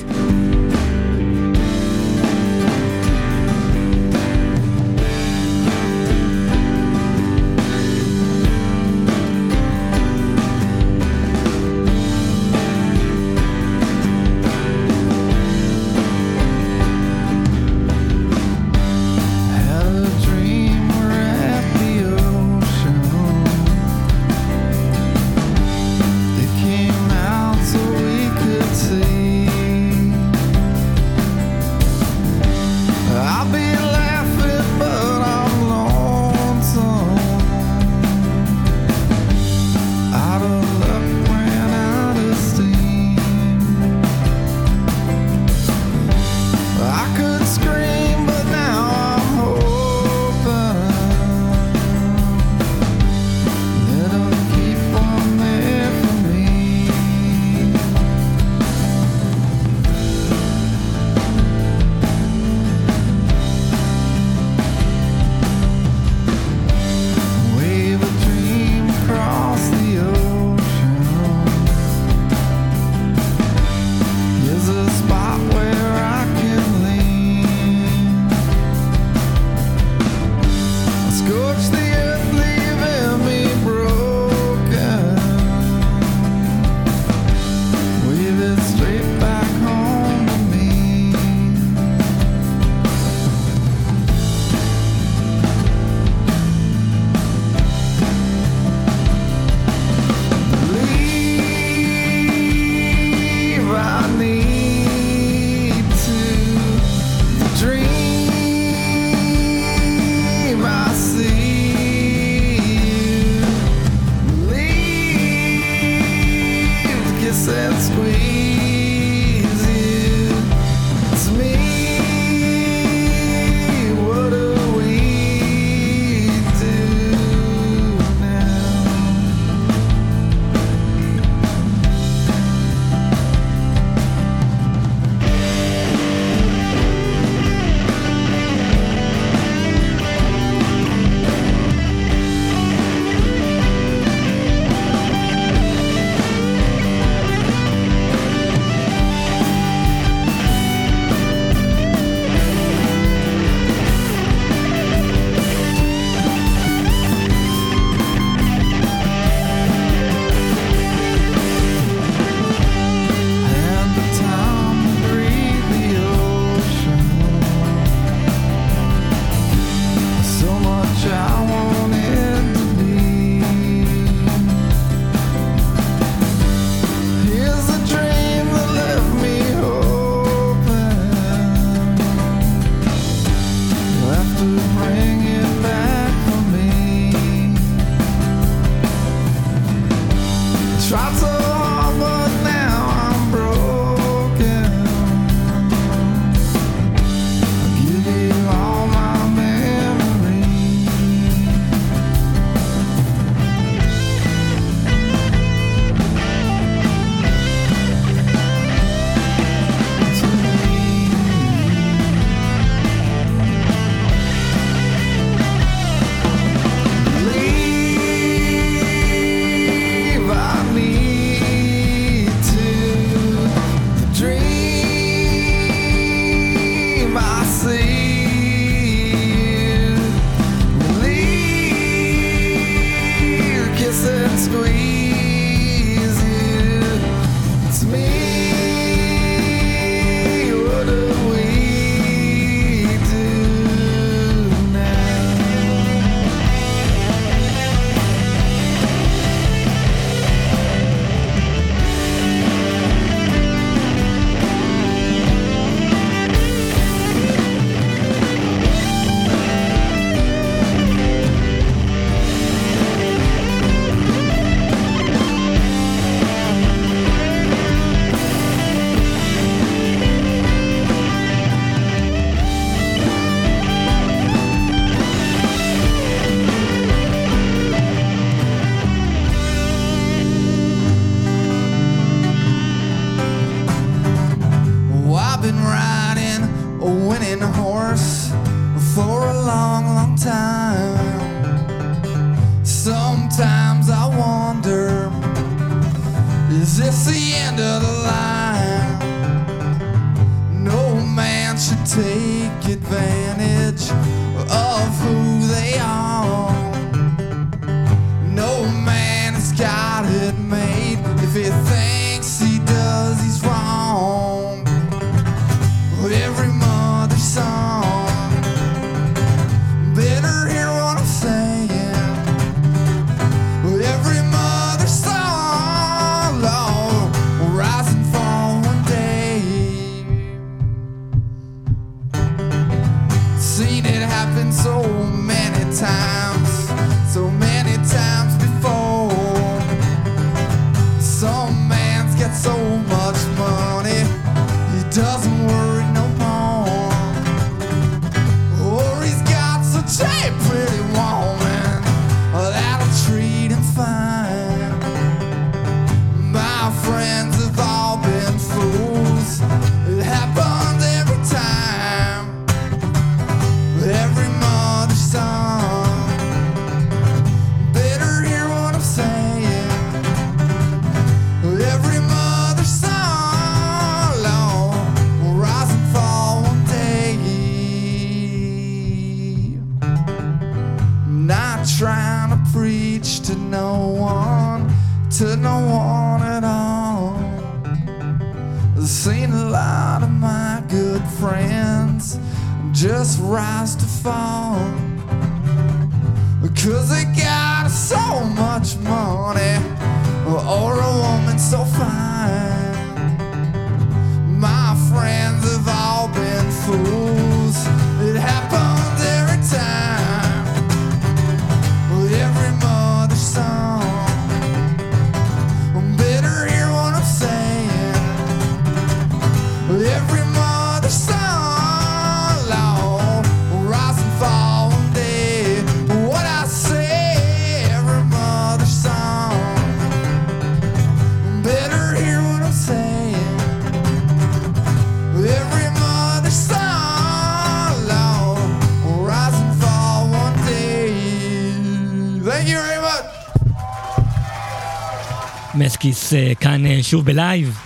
אה, 446.14 446.36
כאן 446.40 446.66
אה, 446.66 446.80
שוב 446.82 447.06
ב- 447.06 447.21
live, 447.21 447.60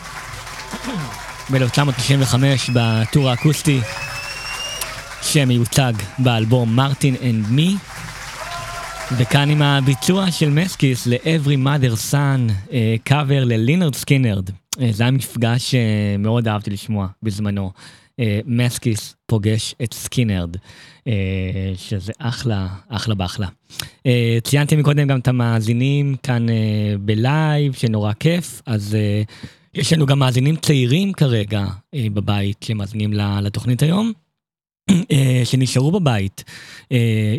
ב-1995 1.52 2.36
ב- 2.74 2.92
tour 2.92 3.30
האקוסטי, 3.30 3.80
שמיוצג 5.22 5.94
באלבום 6.20 6.76
Martin 6.76 7.16
and 7.24 7.46
Me, 7.50 7.76
וכאן 9.18 9.50
עם 9.50 9.62
הביצוע 9.62 10.32
של 10.32 10.50
מסקיס 10.50 11.08
ל- 11.08 11.22
Every 11.22 11.58
Mother's 11.66 12.12
Son, 12.12 12.74
קאבר 13.04 13.44
ללינרד 13.44 13.96
סקינרד. 13.96 14.50
זה 14.92 15.04
היה 15.04 15.12
מפגש 15.12 15.76
אה, 15.76 15.80
שמאוד 16.18 16.48
אהבתי 16.48 16.70
לשמוע 16.70 17.08
בזמנו. 17.24 17.72
אה, 18.20 18.40
מסקיס 18.46 19.16
פוגש 19.26 19.76
את 19.84 19.94
סקינרד, 19.94 20.58
אה, 21.08 21.14
שזה 21.76 22.12
אחלה, 22.20 22.68
אחלה 22.90 23.16
באחלה. 23.16 23.48
אה, 24.06 24.38
ציינתי 24.44 24.76
מקודם 24.76 25.08
גם 25.08 25.20
את 25.20 25.28
המאזינים 25.28 26.16
כאן 26.24 26.46
בלייב, 27.00 27.74
שנורא 27.74 28.14
כיף, 28.14 28.62
אז 28.66 28.98
יש 29.74 29.94
לנו 29.94 30.06
גם 30.06 30.20
מאזינים 30.20 30.56
צעירים 30.56 31.14
כרגע 31.14 31.66
בבית 31.96 32.64
שמאזינים 32.64 33.14
לתוכנית 33.14 33.84
היום, 33.84 34.12
שנשארו 35.44 35.92
בבית, 35.92 36.44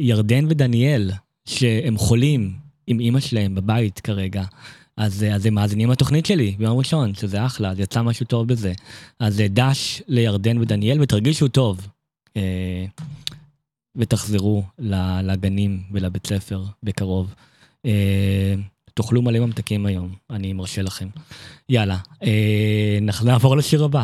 ירדן 0.01 0.45
ודניאל, 0.49 1.11
שהם 1.49 1.97
חולים 1.97 2.53
עם 2.87 3.01
אימא 3.01 3.21
שלהם 3.21 3.55
בבית 3.55 4.01
כרגע. 4.01 4.45
אז, 4.99 5.23
אה, 5.23 5.35
אז 5.35 5.47
הם 5.47 5.55
מאזינים 5.55 5.91
לתוכנית 5.91 6.27
שלי 6.27 6.55
ביום 6.59 6.79
ראשון, 6.79 7.15
שזה 7.15 7.47
אחלה, 7.47 7.71
אז 7.71 7.81
יצא 7.81 8.03
משהו 8.03 8.27
טוב 8.27 8.49
בזה. 8.49 8.73
אז 9.21 9.41
אה, 9.41 9.49
דש 9.49 10.03
לירדן 10.09 10.59
ודניאל, 10.59 11.01
ותרגישו 11.01 11.49
טוב. 11.49 11.89
אה, 12.37 12.85
ותחזרו 13.97 14.63
לגנים 15.23 15.83
ולבית 15.93 16.27
ספר 16.27 16.65
בקרוב. 16.83 17.35
אה, 17.87 18.55
תאכלו 18.95 19.23
מלא 19.23 19.39
ממתקים 19.39 19.87
היום, 19.87 20.15
אני 20.31 20.53
מרשה 20.53 20.83
לכם. 20.83 21.09
יאללה, 21.69 21.97
אה, 22.23 22.99
נעבור 23.25 23.57
לשיר 23.57 23.85
הבא. 23.85 24.03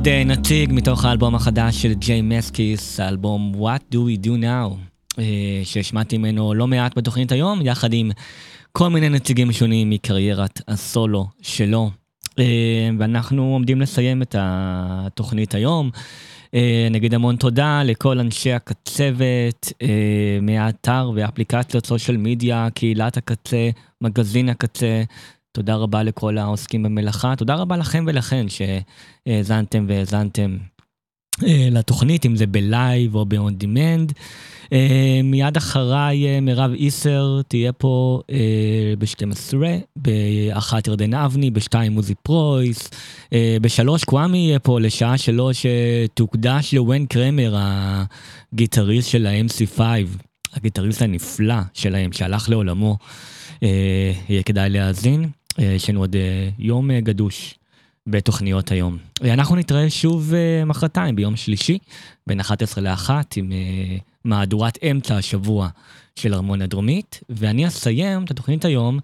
עוד 0.00 0.08
אה, 0.08 0.24
נציג 0.24 0.72
מתוך 0.72 1.04
האלבום 1.04 1.34
החדש 1.34 1.82
של 1.82 1.94
ג'יי 1.94 2.22
מסקיס, 2.22 3.00
האלבום 3.00 3.52
What 3.54 3.94
Do 3.94 3.96
We 3.96 4.26
Do 4.26 4.28
Now, 4.28 4.74
אה, 5.18 5.60
שהשמעתי 5.64 6.18
ממנו 6.18 6.54
לא 6.54 6.66
מעט 6.66 6.98
בתוכנית 6.98 7.32
היום, 7.32 7.60
יחד 7.62 7.92
עם 7.92 8.10
כל 8.72 8.88
מיני 8.88 9.08
נציגים 9.08 9.52
שונים 9.52 9.90
מקריירת 9.90 10.60
הסולו 10.68 11.26
שלו. 11.42 11.90
אה, 12.38 12.90
ואנחנו 12.98 13.42
עומדים 13.42 13.80
לסיים 13.80 14.22
את 14.22 14.34
התוכנית 14.38 15.54
היום. 15.54 15.90
נגיד 16.90 17.14
המון 17.14 17.36
תודה 17.36 17.82
לכל 17.82 18.18
אנשי 18.18 18.52
הקצבת 18.52 19.72
מהאתר 20.42 21.10
ואפליקציות 21.14 21.86
סושיאל 21.86 22.16
מדיה, 22.16 22.68
קהילת 22.74 23.16
הקצה, 23.16 23.70
מגזין 24.00 24.48
הקצה. 24.48 25.02
תודה 25.52 25.74
רבה 25.74 26.02
לכל 26.02 26.38
העוסקים 26.38 26.82
במלאכה, 26.82 27.36
תודה 27.36 27.54
רבה 27.54 27.76
לכם 27.76 28.04
ולכן 28.06 28.46
שהאזנתם 28.48 29.84
והאזנתן 29.88 30.56
אה, 31.46 31.68
לתוכנית, 31.70 32.26
אם 32.26 32.36
זה 32.36 32.46
ב- 32.46 32.69
live 32.69 33.14
או 33.14 33.26
ב-on 33.26 33.62
demand. 33.62 34.12
אה, 34.72 35.20
מיד 35.24 35.56
אחריי 35.56 36.26
אה, 36.26 36.40
מירב 36.40 36.72
איסר 36.72 37.40
תהיה 37.48 37.72
פה 37.72 38.20
אה, 38.30 38.94
ב-12, 38.98 39.54
ב-1 39.96 40.72
ירדן 40.86 41.14
אבני, 41.14 41.50
ב-2 41.50 41.74
עוזי 41.96 42.14
פרויס, 42.22 42.90
אה, 43.32 43.56
ב-3 43.62 44.04
קוואמי 44.06 44.38
יהיה 44.38 44.58
פה 44.58 44.80
לשעה 44.80 45.18
שלוש 45.18 45.66
אה, 45.66 46.04
תוקדש 46.14 46.74
לוויין 46.74 47.06
קריימר, 47.06 47.54
הגיטריסט 47.56 49.10
של 49.10 49.26
ה-MC5, 49.26 49.80
הגיטריסט 50.54 51.02
הנפלא 51.02 51.54
שלהם 51.74 52.12
שהלך 52.12 52.48
לעולמו. 52.48 52.96
יהיה 54.28 54.42
כדאי 54.42 54.70
להאזין, 54.70 55.30
יש 55.58 55.90
לנו 55.90 56.00
עוד 56.00 56.16
אה, 56.16 56.48
יום 56.58 56.90
אה, 56.90 57.00
גדוש 57.00 57.54
בתוכניות 58.06 58.70
היום. 58.70 58.98
אה, 59.24 59.32
אנחנו 59.32 59.56
נתראה 59.56 59.90
שוב 59.90 60.34
אה, 60.34 60.64
מחרתיים, 60.64 61.16
ביום 61.16 61.36
שלישי, 61.36 61.78
בין 62.26 62.40
11 62.40 62.84
ל-1, 62.84 63.10
עם 63.36 63.52
אה, 63.52 63.96
מהדורת 64.24 64.78
אמצע 64.90 65.16
השבוע 65.16 65.68
של 66.16 66.34
ארמון 66.34 66.62
הדרומית, 66.62 67.20
ואני 67.28 67.66
אסיים 67.66 68.24
את 68.24 68.30
התוכנית 68.30 68.64
היום 68.64 68.98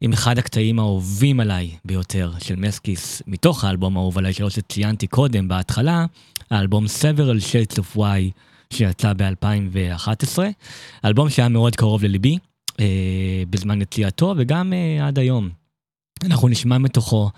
עם 0.00 0.12
אחד 0.12 0.38
הקטעים 0.38 0.78
האהובים 0.78 1.40
עליי 1.40 1.70
ביותר 1.84 2.32
של 2.38 2.56
מסקיס, 2.56 3.22
מתוך 3.26 3.64
האלבום 3.64 3.96
האהוב 3.96 4.18
עליי 4.18 4.32
שלו 4.32 4.50
שציינתי 4.50 5.06
קודם 5.06 5.48
בהתחלה, 5.48 6.06
האלבום 6.50 6.84
Several 6.84 7.40
Shades 7.52 7.78
of 7.78 7.98
Y 7.98 8.30
שיצא 8.70 9.12
ב-2011, 9.16 10.38
אלבום 11.04 11.30
שהיה 11.30 11.48
מאוד 11.48 11.76
קרוב 11.76 12.04
לליבי 12.04 12.38
אה, 12.80 13.42
בזמן 13.50 13.82
יציאתו 13.82 14.34
וגם 14.38 14.72
אה, 14.72 15.06
עד 15.06 15.18
היום. 15.18 15.61
אנחנו 16.24 16.48
נשמע 16.48 16.78
מתוכו 16.78 17.30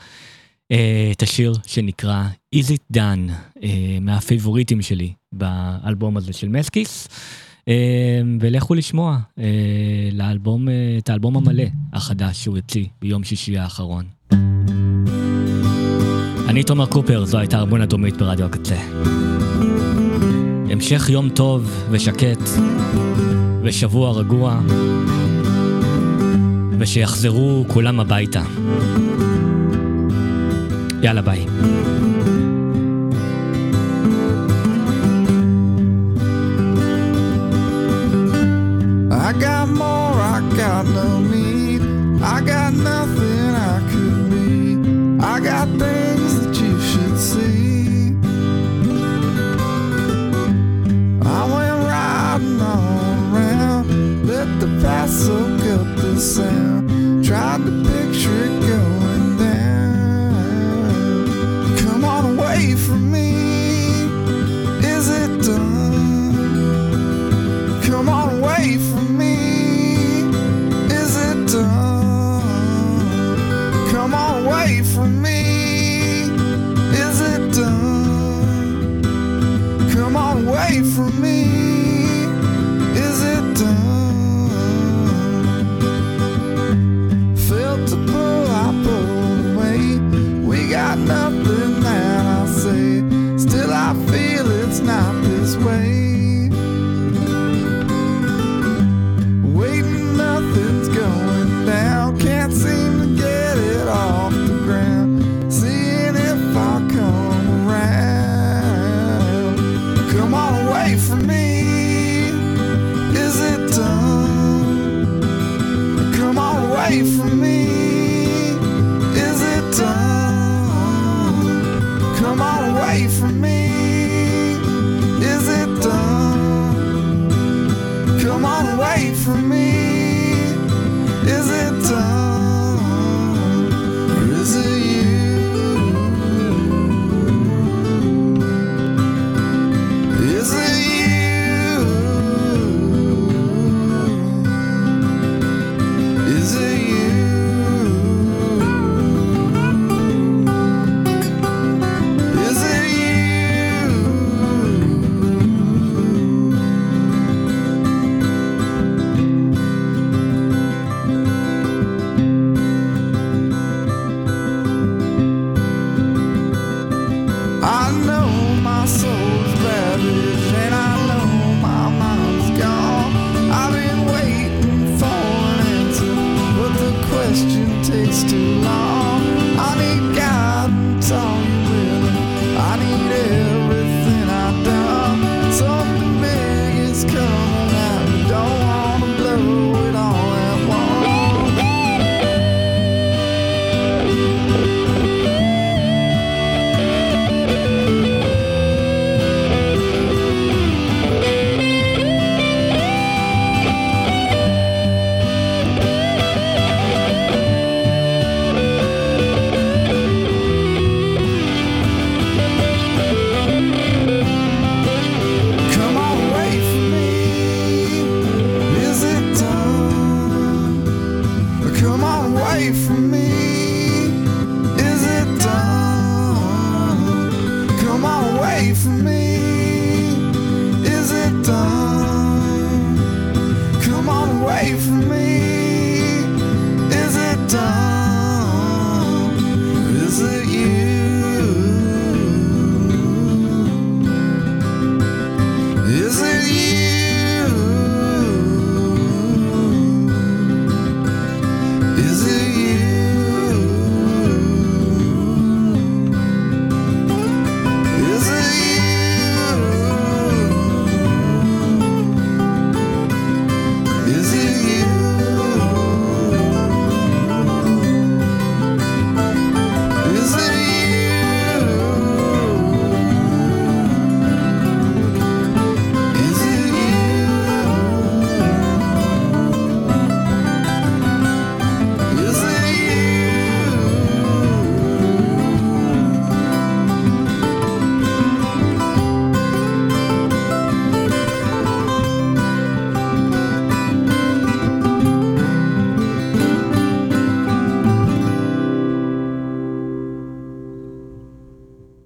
אה, 0.73 1.09
את 1.13 1.23
השיר 1.23 1.55
שנקרא 1.67 2.25
Is 2.55 2.69
It 2.69 2.97
Done, 2.97 3.33
אה, 3.63 3.99
מהפייבוריטים 4.01 4.83
שלי 4.83 5.13
באלבום 5.33 6.17
הזה 6.17 6.33
של 6.33 6.49
מסקיס. 6.49 7.09
אה, 7.69 8.21
ולכו 8.41 8.75
לשמוע 8.75 9.19
אה, 9.39 9.45
לאלבום, 10.13 10.69
אה, 10.69 10.75
את 10.99 11.11
האלבום 11.11 11.37
המלא 11.37 11.65
החדש 11.93 12.43
שהוא 12.43 12.57
הוציא 12.57 12.87
ביום 13.03 13.25
שישי 13.25 13.59
האחרון. 13.59 14.05
אני 16.49 16.63
תומר 16.63 16.87
קופר, 16.87 17.25
זו 17.25 17.39
הייתה 17.39 17.59
ארמון 17.59 17.81
הדרומית 17.81 18.17
ברדיו 18.17 18.47
הקצה. 18.47 18.77
המשך 20.71 21.09
יום 21.09 21.29
טוב 21.29 21.87
ושקט 21.91 22.41
ושבוע 23.63 24.13
רגוע 24.13 24.61
ושיחזרו 26.79 27.65
כולם 27.69 28.01
הביתה. 28.01 28.43
יאללה 31.03 31.23
ביי. 31.23 31.47
Up 54.45 54.61
the 54.61 55.54
sound. 56.25 57.23
Tried 57.23 57.65
to 57.67 57.71
picture 57.85 58.45
it 58.47 58.61
going 58.67 59.37
down. 59.37 60.33
Come 61.79 62.05
on 62.05 62.39
away 62.39 62.75
from 62.77 63.11
me. 63.13 63.35
Is 64.83 65.11
it 65.11 65.43
done? 65.43 66.63
Come 67.83 68.09
on 68.09 68.39
away 68.39 68.79
from 68.79 69.19
me. 69.19 69.35
Is 71.01 71.15
it 71.29 71.47
done? 71.53 72.41
Come 73.91 74.15
on 74.15 74.47
away 74.47 74.83
from 74.83 75.21
me. 75.21 76.23
Is 77.05 77.21
it 77.21 77.53
done? 77.53 79.03
Come 79.93 80.17
on 80.17 80.49
away 80.49 80.83
from 80.95 81.21
me. 81.21 81.74